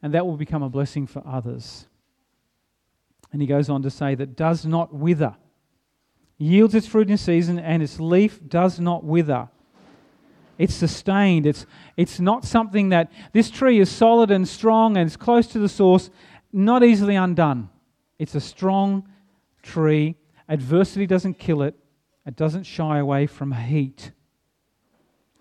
and 0.02 0.12
that 0.12 0.26
will 0.26 0.36
become 0.36 0.62
a 0.62 0.68
blessing 0.68 1.06
for 1.06 1.22
others. 1.26 1.86
And 3.32 3.40
he 3.40 3.48
goes 3.48 3.70
on 3.70 3.80
to 3.80 3.90
say 3.90 4.14
that 4.14 4.36
does 4.36 4.66
not 4.66 4.92
wither, 4.92 5.36
yields 6.36 6.74
its 6.74 6.86
fruit 6.86 7.08
in 7.08 7.16
season, 7.16 7.58
and 7.58 7.82
its 7.82 7.98
leaf 7.98 8.46
does 8.46 8.78
not 8.78 9.04
wither. 9.04 9.48
It's 10.58 10.74
sustained. 10.74 11.46
It's, 11.46 11.64
it's 11.96 12.18
not 12.18 12.44
something 12.44 12.88
that 12.88 13.12
this 13.32 13.48
tree 13.48 13.78
is 13.78 13.88
solid 13.88 14.30
and 14.30 14.46
strong 14.46 14.96
and 14.96 15.06
it's 15.06 15.16
close 15.16 15.46
to 15.48 15.60
the 15.60 15.68
source, 15.68 16.10
not 16.52 16.82
easily 16.82 17.14
undone. 17.14 17.70
It's 18.18 18.34
a 18.34 18.40
strong 18.40 19.08
tree. 19.62 20.16
Adversity 20.48 21.06
doesn't 21.06 21.38
kill 21.38 21.62
it, 21.62 21.76
it 22.26 22.36
doesn't 22.36 22.64
shy 22.64 22.98
away 22.98 23.26
from 23.26 23.52
heat. 23.52 24.10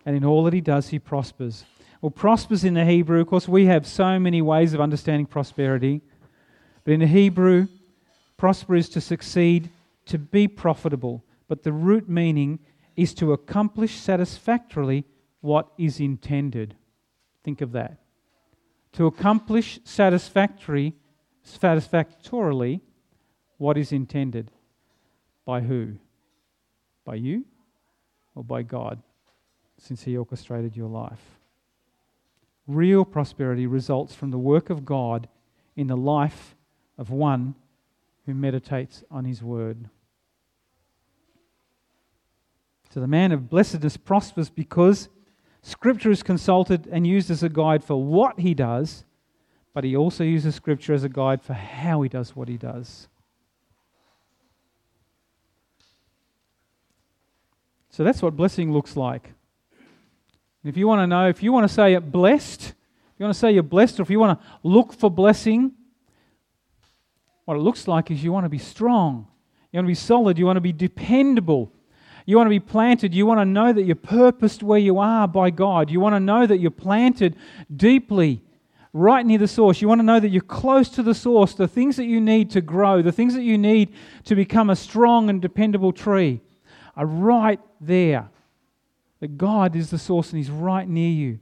And 0.06 0.15
in 0.15 0.23
all 0.23 0.43
that 0.45 0.53
he 0.53 0.62
does, 0.62 0.89
he 0.89 0.99
prospers. 0.99 1.65
Well, 2.01 2.12
prospers 2.12 2.63
in 2.63 2.75
the 2.75 2.86
Hebrew, 2.86 3.19
of 3.19 3.27
course, 3.27 3.47
we 3.47 3.65
have 3.65 3.88
so 3.88 4.19
many 4.19 4.41
ways 4.41 4.73
of 4.73 4.80
understanding 4.80 5.25
prosperity. 5.25 6.01
But 6.84 6.93
in 6.93 6.99
the 6.99 7.08
Hebrew, 7.08 7.67
prosper 8.38 8.75
is 8.75 8.88
to 8.89 9.01
succeed, 9.01 9.69
to 10.06 10.17
be 10.17 10.47
profitable. 10.47 11.25
But 11.47 11.63
the 11.63 11.73
root 11.73 12.08
meaning 12.08 12.60
is 12.97 13.13
to 13.13 13.31
accomplish 13.31 13.95
satisfactorily 13.95 15.05
what 15.39 15.71
is 15.77 16.01
intended. 16.01 16.75
Think 17.43 17.62
of 17.62 17.71
that. 17.71 17.99
To 18.93 19.05
accomplish 19.05 19.79
satisfactory, 19.86 20.95
satisfactorily 21.43 22.81
what 23.57 23.77
is 23.77 23.93
intended. 23.93 24.51
By 25.45 25.62
who? 25.62 25.93
By 27.05 27.15
you 27.15 27.45
or 28.36 28.43
by 28.43 28.63
God, 28.63 29.01
since 29.77 30.03
He 30.03 30.17
orchestrated 30.17 30.75
your 30.75 30.89
life? 30.89 31.39
Real 32.67 33.05
prosperity 33.05 33.65
results 33.65 34.13
from 34.13 34.31
the 34.31 34.38
work 34.38 34.69
of 34.69 34.83
God 34.83 35.29
in 35.77 35.88
the 35.88 35.95
life 35.95 36.55
of 36.97 37.12
one 37.12 37.55
who 38.25 38.33
meditates 38.33 39.03
on 39.10 39.23
his 39.23 39.41
word. 39.41 39.89
So 42.97 43.01
the 43.01 43.07
man 43.07 43.31
of 43.31 43.47
blessedness 43.47 43.95
prospers 43.95 44.49
because 44.49 45.07
Scripture 45.62 46.10
is 46.10 46.23
consulted 46.23 46.88
and 46.91 47.05
used 47.05 47.29
as 47.29 47.43
a 47.43 47.47
guide 47.47 47.83
for 47.83 48.03
what 48.03 48.39
he 48.39 48.55
does, 48.55 49.05
but 49.71 49.83
he 49.83 49.95
also 49.95 50.23
uses 50.23 50.55
Scripture 50.55 50.95
as 50.95 51.03
a 51.03 51.10
guide 51.10 51.43
for 51.43 51.53
how 51.53 52.01
he 52.01 52.10
does 52.10 52.36
what 52.36 52.47
he 52.47 52.57
does. 52.57 53.07
So 57.91 58.03
that's 58.03 58.23
what 58.23 58.36
blessing 58.36 58.73
looks 58.73 58.97
like. 58.97 59.25
And 60.63 60.69
if 60.71 60.75
you 60.75 60.88
want 60.88 61.03
to 61.03 61.05
know, 61.05 61.29
if 61.29 61.43
you 61.43 61.53
want 61.53 61.67
to 61.67 61.71
say 61.75 61.93
it 61.93 62.12
blessed, 62.12 62.62
if 62.62 63.19
you 63.19 63.25
want 63.25 63.36
to 63.36 63.39
say 63.39 63.51
you're 63.51 63.62
blessed, 63.62 63.99
or 63.99 64.01
if 64.01 64.10
you 64.10 64.19
want 64.19 64.41
to 64.41 64.47
look 64.63 64.91
for 64.91 65.12
blessing, 65.12 65.71
what 67.45 67.57
it 67.57 67.62
looks 67.62 67.88
like 67.88 68.10
is 68.10 68.23
you 68.23 68.31
want 68.31 68.45
to 68.45 68.49
be 68.49 68.57
strong, 68.57 69.27
you 69.71 69.77
want 69.77 69.86
to 69.86 69.88
be 69.88 69.93
solid, 69.93 70.39
you 70.39 70.47
want 70.47 70.57
to 70.57 70.62
be 70.62 70.73
dependable, 70.73 71.71
you 72.27 72.35
want 72.35 72.47
to 72.47 72.49
be 72.49 72.59
planted. 72.59 73.15
You 73.15 73.25
want 73.25 73.39
to 73.39 73.45
know 73.45 73.71
that 73.71 73.83
you're 73.83 73.95
purposed 73.95 74.61
where 74.61 74.77
you 74.77 74.99
are 74.99 75.29
by 75.29 75.49
God. 75.49 75.89
You 75.89 76.01
want 76.01 76.13
to 76.13 76.19
know 76.19 76.45
that 76.45 76.59
you're 76.59 76.69
planted 76.69 77.37
deeply, 77.73 78.43
right 78.91 79.25
near 79.25 79.37
the 79.37 79.47
source. 79.47 79.81
You 79.81 79.87
want 79.87 79.99
to 79.99 80.05
know 80.05 80.19
that 80.19 80.27
you're 80.27 80.41
close 80.41 80.89
to 80.89 81.03
the 81.03 81.15
source, 81.15 81.53
the 81.53 81.69
things 81.69 81.95
that 81.95 82.03
you 82.03 82.19
need 82.19 82.51
to 82.51 82.59
grow, 82.59 83.01
the 83.01 83.13
things 83.13 83.33
that 83.33 83.43
you 83.43 83.57
need 83.57 83.93
to 84.25 84.35
become 84.35 84.69
a 84.69 84.75
strong 84.75 85.29
and 85.29 85.41
dependable 85.41 85.93
tree 85.93 86.41
are 86.97 87.05
right 87.05 87.61
there. 87.79 88.29
That 89.21 89.37
God 89.37 89.77
is 89.77 89.89
the 89.89 89.97
source 89.97 90.31
and 90.31 90.37
He's 90.37 90.51
right 90.51 90.87
near 90.87 91.09
you. 91.09 91.39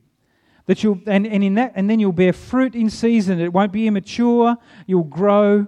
That 0.68 0.84
you'll, 0.84 1.02
and, 1.08 1.26
and, 1.26 1.44
in 1.44 1.56
that, 1.56 1.74
and 1.74 1.90
then 1.90 2.00
you'll 2.00 2.12
bear 2.12 2.32
fruit 2.32 2.76
in 2.76 2.92
season. 2.92 3.40
It 3.40 3.52
won't 3.52 3.72
be 3.72 3.88
immature. 3.88 4.56
You'll 4.86 5.04
grow 5.04 5.66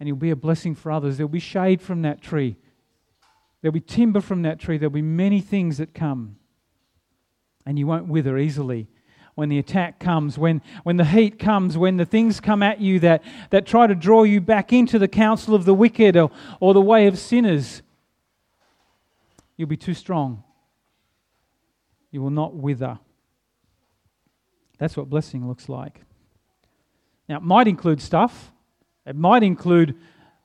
and 0.00 0.08
you'll 0.08 0.16
be 0.16 0.30
a 0.30 0.36
blessing 0.36 0.74
for 0.74 0.90
others. 0.90 1.16
There'll 1.16 1.28
be 1.28 1.38
shade 1.38 1.80
from 1.80 2.02
that 2.02 2.20
tree. 2.20 2.56
There'll 3.62 3.72
be 3.72 3.80
timber 3.80 4.20
from 4.20 4.42
that 4.42 4.58
tree. 4.58 4.76
There'll 4.76 4.90
be 4.90 5.00
many 5.00 5.40
things 5.40 5.78
that 5.78 5.94
come. 5.94 6.36
And 7.64 7.78
you 7.78 7.86
won't 7.86 8.08
wither 8.08 8.36
easily 8.36 8.88
when 9.34 9.48
the 9.48 9.58
attack 9.58 9.98
comes, 9.98 10.36
when, 10.36 10.60
when 10.82 10.98
the 10.98 11.04
heat 11.04 11.38
comes, 11.38 11.78
when 11.78 11.96
the 11.96 12.04
things 12.04 12.38
come 12.40 12.62
at 12.62 12.80
you 12.80 13.00
that, 13.00 13.22
that 13.50 13.64
try 13.64 13.86
to 13.86 13.94
draw 13.94 14.24
you 14.24 14.40
back 14.40 14.72
into 14.72 14.98
the 14.98 15.08
counsel 15.08 15.54
of 15.54 15.64
the 15.64 15.72
wicked 15.72 16.16
or, 16.16 16.30
or 16.60 16.74
the 16.74 16.80
way 16.80 17.06
of 17.06 17.18
sinners. 17.18 17.82
You'll 19.56 19.68
be 19.68 19.76
too 19.76 19.94
strong. 19.94 20.42
You 22.10 22.20
will 22.20 22.30
not 22.30 22.54
wither. 22.54 22.98
That's 24.78 24.96
what 24.96 25.08
blessing 25.08 25.48
looks 25.48 25.68
like. 25.68 26.02
Now, 27.28 27.36
it 27.38 27.42
might 27.42 27.68
include 27.68 28.02
stuff. 28.02 28.52
It 29.06 29.16
might 29.16 29.42
include 29.42 29.96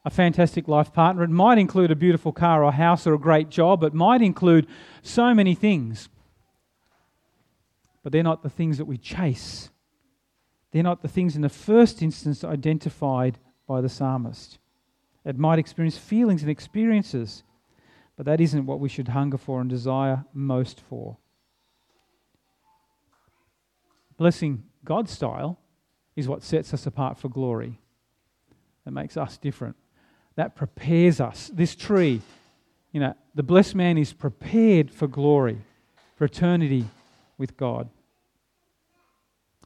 a 0.07 0.09
fantastic 0.09 0.69
life 0.69 0.93
partner. 0.93 1.21
It 1.21 1.29
might 1.29 1.57
include 1.57 1.91
a 1.91 1.95
beautiful 1.95 2.31
car 2.31 2.63
or 2.63 2.71
house 2.71 3.05
or 3.05 3.13
a 3.13 3.19
great 3.19 3.49
job. 3.49 3.83
It 3.83 3.93
might 3.93 4.21
include 4.21 4.65
so 5.01 5.33
many 5.33 5.53
things. 5.53 6.07
But 8.03 8.13
they're 8.13 8.23
not 8.23 8.41
the 8.41 8.49
things 8.49 8.77
that 8.77 8.85
we 8.85 8.97
chase. 8.97 9.69
They're 10.71 10.81
not 10.81 11.01
the 11.01 11.09
things 11.09 11.35
in 11.35 11.41
the 11.41 11.49
first 11.49 12.01
instance 12.01 12.45
identified 12.45 13.37
by 13.67 13.81
the 13.81 13.89
psalmist. 13.89 14.59
It 15.25 15.37
might 15.37 15.59
experience 15.59 15.97
feelings 15.97 16.41
and 16.41 16.49
experiences, 16.49 17.43
but 18.15 18.25
that 18.27 18.39
isn't 18.39 18.65
what 18.65 18.79
we 18.79 18.87
should 18.87 19.09
hunger 19.09 19.37
for 19.37 19.59
and 19.59 19.69
desire 19.69 20.23
most 20.33 20.79
for. 20.79 21.17
Blessing 24.15 24.63
God 24.85 25.09
style 25.09 25.59
is 26.15 26.29
what 26.29 26.43
sets 26.43 26.73
us 26.73 26.85
apart 26.85 27.17
for 27.17 27.27
glory. 27.27 27.81
That 28.85 28.91
makes 28.91 29.17
us 29.17 29.37
different 29.37 29.75
that 30.37 30.55
prepares 30.55 31.19
us. 31.19 31.51
This 31.53 31.75
tree, 31.75 32.21
you 32.93 33.01
know, 33.01 33.13
the 33.35 33.43
blessed 33.43 33.75
man 33.75 33.97
is 33.97 34.13
prepared 34.13 34.89
for 34.91 35.07
glory, 35.07 35.57
for 36.15 36.25
eternity 36.25 36.85
with 37.37 37.57
God. 37.57 37.89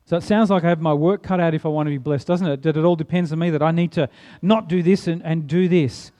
So 0.05 0.17
it 0.17 0.23
sounds 0.23 0.49
like 0.49 0.63
I 0.63 0.69
have 0.69 0.81
my 0.81 0.93
work 0.93 1.23
cut 1.23 1.39
out 1.39 1.53
if 1.53 1.65
I 1.65 1.69
want 1.69 1.87
to 1.87 1.91
be 1.91 1.97
blessed, 1.97 2.25
doesn't 2.25 2.47
it? 2.47 2.63
That 2.63 2.77
it 2.77 2.83
all 2.83 2.95
depends 2.95 3.31
on 3.31 3.39
me, 3.39 3.49
that 3.51 3.61
I 3.61 3.71
need 3.71 3.91
to 3.93 4.09
not 4.41 4.67
do 4.67 4.81
this 4.81 5.07
and, 5.07 5.21
and 5.23 5.45
do 5.45 5.67
this. 5.67 6.11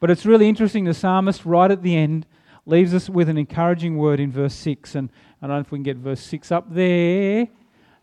But 0.00 0.10
it's 0.10 0.26
really 0.26 0.48
interesting, 0.48 0.84
the 0.84 0.94
psalmist, 0.94 1.44
right 1.44 1.70
at 1.70 1.82
the 1.82 1.94
end, 1.94 2.26
leaves 2.64 2.94
us 2.94 3.08
with 3.08 3.28
an 3.28 3.36
encouraging 3.36 3.98
word 3.98 4.18
in 4.18 4.32
verse 4.32 4.54
6. 4.54 4.94
And 4.94 5.10
I 5.40 5.46
don't 5.46 5.56
know 5.56 5.60
if 5.60 5.70
we 5.70 5.78
can 5.78 5.84
get 5.84 5.98
verse 5.98 6.20
6 6.20 6.50
up 6.50 6.74
there. 6.74 7.48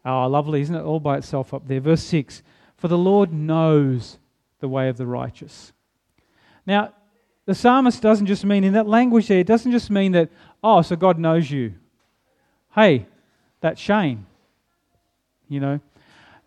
Oh, 0.05 0.27
lovely, 0.27 0.61
isn't 0.61 0.75
it? 0.75 0.83
All 0.83 0.99
by 0.99 1.17
itself 1.17 1.53
up 1.55 1.67
there. 1.67 1.79
Verse 1.79 2.03
6 2.03 2.43
For 2.77 2.87
the 2.87 2.97
Lord 2.97 3.33
knows 3.33 4.19
the 4.59 4.69
way 4.69 4.89
of 4.89 4.97
the 4.97 5.07
righteous. 5.07 5.73
Now, 6.67 6.93
the 7.45 7.55
psalmist 7.55 8.01
doesn't 8.01 8.25
just 8.25 8.43
mean, 8.45 8.65
in 8.65 8.73
that 8.73 8.87
language 8.87 9.27
there, 9.29 9.39
it 9.39 9.47
doesn't 9.47 9.71
just 9.71 9.89
mean 9.89 10.11
that, 10.11 10.29
oh, 10.61 10.81
so 10.81 10.97
God 10.97 11.17
knows 11.17 11.49
you. 11.49 11.73
Hey, 12.75 13.07
that's 13.61 13.81
Shane. 13.81 14.25
You 15.47 15.61
know, 15.61 15.79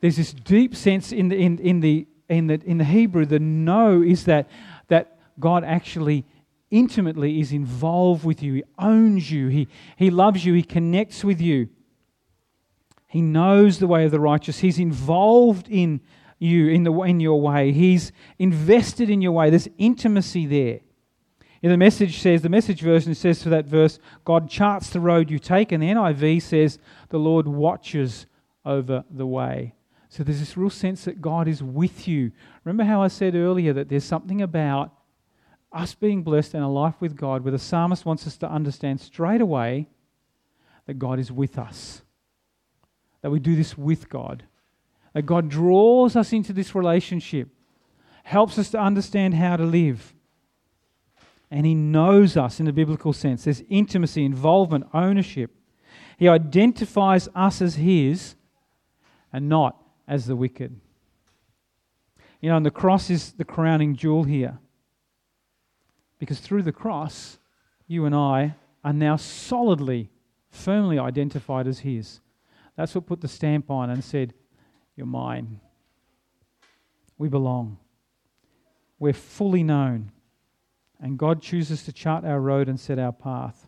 there's 0.01 0.19
this 0.19 0.35
deep 0.35 0.77
sense 0.77 1.11
in 1.11 1.31
the, 1.31 1.37
in, 1.37 1.59
in 1.59 1.81
the, 1.81 2.07
in 2.29 2.47
the, 2.49 2.61
in 2.65 2.77
the 2.77 2.85
Hebrew, 2.85 3.25
the 3.25 3.39
know 3.39 4.03
is 4.03 4.25
that, 4.27 4.49
that 4.89 5.19
God 5.41 5.65
actually 5.65 6.27
intimately 6.71 7.41
is 7.41 7.51
involved 7.51 8.23
with 8.23 8.43
you. 8.43 8.55
He 8.55 8.65
owns 8.79 9.31
you. 9.31 9.49
He, 9.49 9.69
he 9.97 10.11
loves 10.11 10.45
you. 10.45 10.53
He 10.53 10.63
connects 10.63 11.25
with 11.25 11.41
you. 11.41 11.71
He 13.09 13.23
knows 13.23 13.79
the 13.79 13.89
way 13.89 14.05
of 14.05 14.11
the 14.13 14.21
righteous. 14.21 14.59
He's 14.59 14.79
involved 14.79 15.67
in 15.69 16.03
you 16.41 16.69
in, 16.69 16.83
the, 16.83 16.93
in 17.03 17.21
your 17.21 17.41
way. 17.41 17.71
He's 17.71 18.11
invested 18.39 19.09
in 19.09 19.21
your 19.21 19.33
way. 19.33 19.51
There's 19.51 19.69
intimacy 19.79 20.47
there. 20.47 20.81
In 21.63 21.71
the 21.71 21.77
message 21.77 22.19
says, 22.19 22.41
the 22.41 22.49
message 22.49 22.81
version 22.81 23.15
says 23.15 23.41
to 23.41 23.51
that 23.51 23.67
verse, 23.67 23.99
God 24.25 24.49
charts 24.49 24.91
the 24.91 24.99
road 24.99 25.31
you 25.31 25.39
take, 25.39 25.71
and 25.71 25.83
the 25.83 25.89
NIV 25.89 26.41
says, 26.41 26.79
the 27.11 27.19
Lord 27.19 27.47
watches 27.47 28.27
over 28.65 29.05
the 29.11 29.27
way. 29.27 29.75
So 30.09 30.25
there's 30.25 30.41
this 30.41 30.57
real 30.57 30.71
sense 30.71 31.05
that 31.05 31.21
God 31.21 31.47
is 31.47 31.63
with 31.63 32.09
you. 32.09 32.33
Remember 32.65 32.85
how 32.85 33.03
I 33.03 33.09
said 33.09 33.35
earlier 33.35 33.75
that 33.75 33.91
there's 33.91 34.05
something 34.05 34.41
about 34.41 34.93
us 35.73 35.95
being 35.95 36.23
blessed 36.23 36.55
and 36.55 36.65
a 36.65 36.69
life 36.69 36.97
with 36.99 37.15
God 37.15 37.45
where 37.45 37.53
the 37.53 37.59
psalmist 37.59 38.05
wants 38.07 38.27
us 38.27 38.37
to 38.39 38.51
understand 38.51 39.01
straight 39.01 39.41
away 39.41 39.87
that 40.87 40.99
God 40.99 41.19
is 41.21 41.31
with 41.31 41.59
us, 41.59 42.03
that 43.21 43.31
we 43.31 43.39
do 43.39 43.55
this 43.55 43.79
with 43.79 44.09
God. 44.09 44.45
That 45.13 45.23
God 45.23 45.49
draws 45.49 46.17
us 46.17 46.33
into 46.33 46.53
this 46.53 46.75
relationship, 46.75 47.49
helps 48.23 48.59
us 48.59 48.71
to 48.71 48.79
understand 48.79 49.35
how 49.35 49.57
to 49.57 49.65
live. 49.65 50.15
And 51.51 51.67
He 51.67 51.75
knows 51.75 52.37
us 52.37 52.61
in 52.61 52.67
the 52.67 52.73
biblical 52.73 53.13
sense. 53.13 53.45
There's 53.45 53.63
intimacy, 53.69 54.25
involvement, 54.25 54.87
ownership. 54.95 55.51
He 56.17 56.29
identifies 56.29 57.29
us 57.35 57.61
as 57.61 57.77
His 57.77 58.37
and 59.33 59.49
not 59.49 59.83
as 60.07 60.27
the 60.27 60.37
wicked. 60.37 60.81
You 62.41 62.51
know, 62.51 62.57
and 62.57 62.67
the 62.67 62.71
cross 62.71 63.11
is 63.11 63.33
the 63.33 63.45
crowning 63.45 63.97
jewel 63.97 64.25
here. 64.25 64.59
Because 66.19 66.41
through 66.41 66.63
the 66.63 66.73
cross, 66.73 67.39
you 67.87 68.05
and 68.05 68.15
I 68.15 68.55
are 68.85 68.93
now 68.93 69.17
solidly, 69.17 70.11
firmly 70.51 70.99
identified 70.99 71.67
as 71.67 71.81
His. 71.81 72.21
That's 72.77 72.95
what 72.95 73.07
put 73.07 73.21
the 73.21 73.29
stamp 73.29 73.71
on 73.71 73.91
and 73.91 74.05
said, 74.05 74.35
you're 75.01 75.07
mine. 75.07 75.61
We 77.17 77.31
belong. 77.31 77.79
We're 78.99 79.15
fully 79.15 79.63
known. 79.63 80.13
And 81.01 81.19
God 81.19 81.41
chooses 81.41 81.85
to 81.85 81.93
chart 81.93 82.27
our 82.27 82.39
road 82.39 82.69
and 82.69 82.79
set 82.79 82.99
our 82.99 83.13
path. 83.13 83.67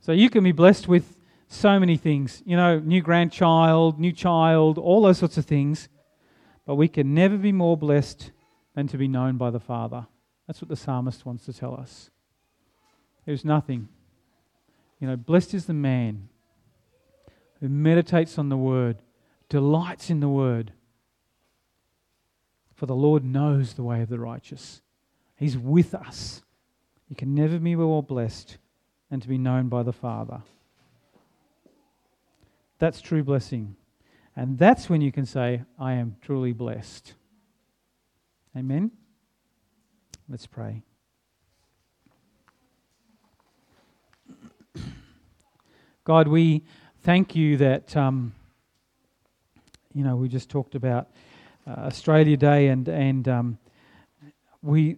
So 0.00 0.12
you 0.12 0.30
can 0.30 0.42
be 0.44 0.52
blessed 0.52 0.88
with 0.88 1.18
so 1.46 1.78
many 1.78 1.98
things. 1.98 2.42
You 2.46 2.56
know, 2.56 2.78
new 2.78 3.02
grandchild, 3.02 4.00
new 4.00 4.12
child, 4.12 4.78
all 4.78 5.02
those 5.02 5.18
sorts 5.18 5.36
of 5.36 5.44
things. 5.44 5.90
But 6.64 6.76
we 6.76 6.88
can 6.88 7.12
never 7.12 7.36
be 7.36 7.52
more 7.52 7.76
blessed 7.76 8.30
than 8.74 8.88
to 8.88 8.96
be 8.96 9.08
known 9.08 9.36
by 9.36 9.50
the 9.50 9.60
Father. 9.60 10.06
That's 10.46 10.62
what 10.62 10.70
the 10.70 10.76
psalmist 10.76 11.26
wants 11.26 11.44
to 11.44 11.52
tell 11.52 11.78
us. 11.78 12.08
There's 13.26 13.44
nothing. 13.44 13.88
You 15.00 15.08
know, 15.08 15.16
blessed 15.16 15.52
is 15.52 15.66
the 15.66 15.74
man 15.74 16.30
who 17.60 17.68
meditates 17.68 18.38
on 18.38 18.48
the 18.48 18.56
word 18.56 19.02
delights 19.54 20.10
in 20.10 20.18
the 20.18 20.28
word. 20.28 20.72
For 22.74 22.86
the 22.86 22.96
Lord 22.96 23.24
knows 23.24 23.74
the 23.74 23.84
way 23.84 24.02
of 24.02 24.08
the 24.08 24.18
righteous. 24.18 24.82
He's 25.36 25.56
with 25.56 25.94
us. 25.94 26.42
You 27.08 27.14
can 27.14 27.36
never 27.36 27.60
be 27.60 27.76
more 27.76 28.02
blessed 28.02 28.58
than 29.12 29.20
to 29.20 29.28
be 29.28 29.38
known 29.38 29.68
by 29.68 29.84
the 29.84 29.92
Father. 29.92 30.42
That's 32.80 33.00
true 33.00 33.22
blessing. 33.22 33.76
And 34.34 34.58
that's 34.58 34.90
when 34.90 35.00
you 35.00 35.12
can 35.12 35.24
say, 35.24 35.62
I 35.78 35.92
am 35.92 36.16
truly 36.20 36.50
blessed. 36.50 37.14
Amen? 38.56 38.90
Let's 40.28 40.48
pray. 40.48 40.82
God, 46.02 46.26
we 46.26 46.64
thank 47.04 47.36
you 47.36 47.56
that. 47.58 47.96
Um, 47.96 48.32
you 49.94 50.02
know, 50.02 50.16
we 50.16 50.28
just 50.28 50.50
talked 50.50 50.74
about 50.74 51.08
uh, 51.66 51.70
Australia 51.70 52.36
Day, 52.36 52.68
and 52.68 52.88
and 52.88 53.28
um, 53.28 53.58
we 54.60 54.96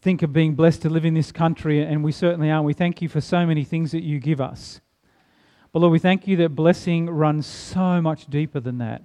think 0.00 0.22
of 0.22 0.32
being 0.32 0.54
blessed 0.54 0.82
to 0.82 0.90
live 0.90 1.04
in 1.04 1.14
this 1.14 1.30
country, 1.30 1.80
and 1.82 2.02
we 2.02 2.10
certainly 2.10 2.50
are. 2.50 2.60
We 2.60 2.74
thank 2.74 3.00
you 3.00 3.08
for 3.08 3.20
so 3.20 3.46
many 3.46 3.62
things 3.62 3.92
that 3.92 4.02
you 4.02 4.18
give 4.18 4.40
us. 4.40 4.80
But 5.70 5.78
Lord, 5.78 5.92
we 5.92 6.00
thank 6.00 6.26
you 6.26 6.36
that 6.38 6.50
blessing 6.50 7.08
runs 7.08 7.46
so 7.46 8.02
much 8.02 8.26
deeper 8.26 8.58
than 8.58 8.78
that. 8.78 9.04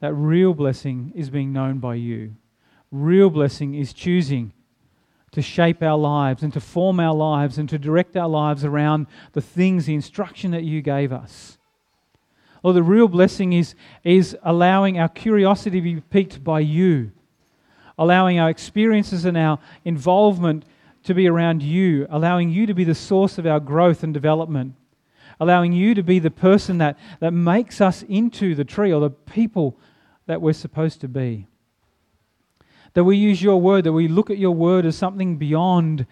That 0.00 0.14
real 0.14 0.54
blessing 0.54 1.12
is 1.14 1.30
being 1.30 1.52
known 1.52 1.78
by 1.78 1.94
you. 1.96 2.34
Real 2.90 3.30
blessing 3.30 3.74
is 3.74 3.92
choosing 3.92 4.52
to 5.30 5.42
shape 5.42 5.82
our 5.82 5.96
lives 5.96 6.42
and 6.42 6.52
to 6.52 6.60
form 6.60 6.98
our 7.00 7.14
lives 7.14 7.58
and 7.58 7.68
to 7.68 7.78
direct 7.78 8.16
our 8.16 8.28
lives 8.28 8.64
around 8.64 9.06
the 9.32 9.40
things, 9.40 9.86
the 9.86 9.94
instruction 9.94 10.50
that 10.50 10.64
you 10.64 10.82
gave 10.82 11.12
us. 11.12 11.58
Lord, 12.62 12.76
the 12.76 12.82
real 12.82 13.08
blessing 13.08 13.52
is, 13.52 13.74
is 14.04 14.36
allowing 14.42 14.98
our 14.98 15.08
curiosity 15.08 15.80
to 15.80 15.82
be 15.82 16.00
piqued 16.00 16.44
by 16.44 16.60
you, 16.60 17.10
allowing 17.98 18.38
our 18.38 18.50
experiences 18.50 19.24
and 19.24 19.36
our 19.36 19.58
involvement 19.84 20.64
to 21.04 21.14
be 21.14 21.28
around 21.28 21.62
you, 21.62 22.06
allowing 22.08 22.50
you 22.50 22.66
to 22.66 22.74
be 22.74 22.84
the 22.84 22.94
source 22.94 23.36
of 23.38 23.46
our 23.46 23.58
growth 23.58 24.04
and 24.04 24.14
development, 24.14 24.74
allowing 25.40 25.72
you 25.72 25.94
to 25.94 26.02
be 26.02 26.20
the 26.20 26.30
person 26.30 26.78
that, 26.78 26.96
that 27.18 27.32
makes 27.32 27.80
us 27.80 28.02
into 28.04 28.54
the 28.54 28.64
tree 28.64 28.92
or 28.92 29.00
the 29.00 29.10
people 29.10 29.76
that 30.26 30.40
we're 30.40 30.52
supposed 30.52 31.00
to 31.00 31.08
be. 31.08 31.48
That 32.94 33.04
we 33.04 33.16
use 33.16 33.42
your 33.42 33.60
word, 33.60 33.84
that 33.84 33.92
we 33.92 34.06
look 34.06 34.30
at 34.30 34.38
your 34.38 34.54
word 34.54 34.86
as 34.86 34.96
something 34.96 35.36
beyond 35.36 36.06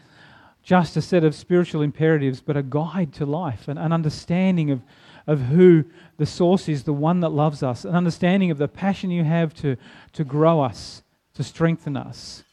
just 0.63 0.97
a 0.97 1.03
set 1.03 1.23
of 1.23 1.35
spiritual 1.35 1.83
imperatives, 1.83 2.41
but 2.41 2.57
a 2.57 2.63
guide 2.63 3.13
to 3.15 3.27
life, 3.27 3.69
an, 3.69 3.79
an 3.79 3.93
understanding 3.93 4.71
of, 4.71 4.83
of 5.31 5.41
who 5.43 5.85
the 6.17 6.27
source 6.27 6.69
is, 6.69 6.85
the 6.85 6.93
one 6.93 7.21
that 7.21 7.31
loves 7.31 7.63
us, 7.63 7.85
an 7.85 7.95
understanding 7.95 8.51
of 8.51 8.59
the 8.59 8.69
passion 8.69 9.11
you 9.11 9.25
have 9.25 9.55
to, 9.55 9.77
to 10.13 10.25
grow 10.25 10.61
us, 10.61 11.03
to 11.35 11.45
strengthen 11.45 11.97
us. 11.97 12.45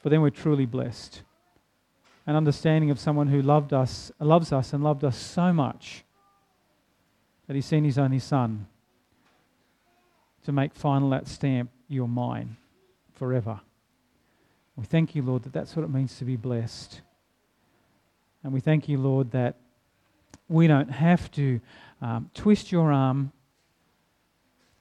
For 0.00 0.08
then 0.08 0.20
we're 0.20 0.30
truly 0.30 0.66
blessed 0.66 1.22
an 2.26 2.36
understanding 2.36 2.90
of 2.90 3.00
someone 3.00 3.26
who 3.26 3.42
loved 3.42 3.72
us, 3.72 4.12
loves 4.20 4.52
us 4.52 4.72
and 4.72 4.84
loved 4.84 5.02
us 5.04 5.16
so 5.16 5.52
much 5.52 6.04
that 7.48 7.56
he 7.56 7.60
sent 7.60 7.84
his 7.84 7.98
only 7.98 8.20
son 8.20 8.66
to 10.44 10.52
make 10.52 10.72
final 10.72 11.10
that 11.10 11.26
stamp, 11.26 11.70
you're 11.88 12.06
mine 12.06 12.56
forever. 13.14 13.60
We 14.76 14.84
thank 14.84 15.16
you, 15.16 15.22
Lord, 15.22 15.42
that 15.42 15.52
that's 15.52 15.74
what 15.74 15.84
it 15.84 15.90
means 15.90 16.18
to 16.18 16.24
be 16.24 16.36
blessed. 16.36 17.00
And 18.44 18.52
we 18.52 18.60
thank 18.60 18.88
you, 18.88 18.98
Lord, 18.98 19.32
that 19.32 19.56
we 20.50 20.66
don't 20.66 20.90
have 20.90 21.30
to 21.32 21.60
um, 22.02 22.28
twist 22.34 22.72
your 22.72 22.92
arm 22.92 23.32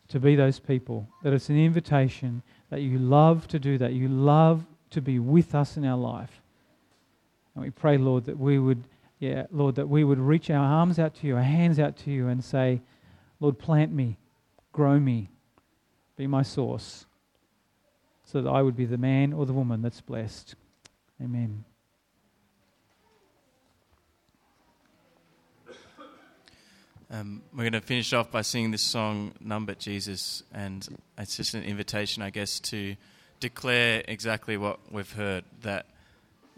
to 0.08 0.19
be 0.19 0.36
those 0.36 0.60
people, 0.60 1.08
that 1.21 1.32
it's 1.34 1.49
an 1.49 1.58
invitation, 1.58 2.41
that 2.71 2.82
you 2.82 2.97
love 2.97 3.47
to 3.47 3.60
do 3.60 3.77
that. 3.77 3.93
You 3.93 4.08
love 4.08 4.65
to 4.89 5.01
be 5.01 5.19
with 5.19 5.53
us 5.53 5.77
in 5.77 5.86
our 5.86 5.97
life. 5.97 6.41
And 7.53 7.63
we 7.63 7.69
pray, 7.69 7.97
Lord, 7.97 8.25
that 8.25 8.38
we 8.38 8.58
would, 8.58 8.84
yeah, 9.19 9.45
Lord, 9.51 9.75
that 9.75 9.88
we 9.88 10.03
would 10.03 10.17
reach 10.17 10.49
our 10.49 10.65
arms 10.65 10.97
out 10.97 11.13
to 11.15 11.27
you, 11.27 11.36
our 11.36 11.43
hands 11.43 11.79
out 11.79 11.95
to 11.97 12.12
you, 12.12 12.27
and 12.27 12.43
say, 12.43 12.82
Lord, 13.39 13.60
plant 13.60 13.93
me, 13.93 14.17
grow 14.71 14.99
me, 14.99 15.29
be 16.17 16.25
my 16.25 16.41
source, 16.41 17.05
so 18.25 18.41
that 18.41 18.49
I 18.49 18.63
would 18.63 18.75
be 18.75 18.86
the 18.86 18.97
man 18.97 19.34
or 19.34 19.45
the 19.45 19.53
woman 19.53 19.84
that's 19.84 20.01
blessed. 20.01 20.55
Amen. 21.21 21.65
Um, 27.12 27.41
we're 27.54 27.63
going 27.63 27.74
to 27.74 27.82
finish 27.82 28.13
off 28.13 28.30
by 28.30 28.43
singing 28.43 28.69
this 28.69 28.84
song, 28.84 29.34
None 29.39 29.65
But 29.65 29.80
Jesus, 29.80 30.43
and 30.54 30.88
it's 31.17 31.38
just 31.38 31.56
an 31.56 31.63
invitation, 31.63 32.22
I 32.22 32.30
guess, 32.30 32.60
to 32.60 32.95
declare 33.39 34.04
exactly 34.08 34.58
what 34.58 34.80
we've 34.91 35.12
heard 35.12 35.43
that 35.62 35.88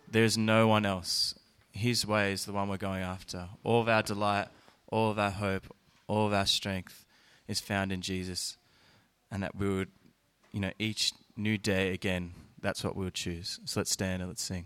there's 0.10 0.38
no 0.38 0.68
one 0.68 0.86
else. 0.86 1.36
His 1.72 2.06
way 2.06 2.34
is 2.34 2.44
the 2.44 2.52
one 2.52 2.68
we're 2.68 2.76
going 2.76 3.02
after. 3.02 3.48
All 3.64 3.80
of 3.80 3.88
our 3.88 4.04
delight, 4.04 4.50
all 4.88 5.10
of 5.10 5.18
our 5.18 5.30
hope, 5.30 5.74
all 6.08 6.28
of 6.28 6.34
our 6.34 6.46
strength 6.46 7.06
is 7.48 7.62
found 7.62 7.94
in 7.94 8.02
Jesus. 8.02 8.58
And 9.32 9.44
that 9.44 9.56
we 9.56 9.70
would, 9.70 9.90
you 10.52 10.60
know, 10.60 10.72
each 10.78 11.14
new 11.38 11.58
day 11.58 11.94
again, 11.94 12.34
that's 12.62 12.84
what 12.84 12.98
we 12.98 13.06
would 13.06 13.14
choose. 13.14 13.62
So 13.64 13.80
let's 13.80 13.92
stand 13.92 14.22
and 14.22 14.30
let's 14.30 14.44
sing. 14.44 14.66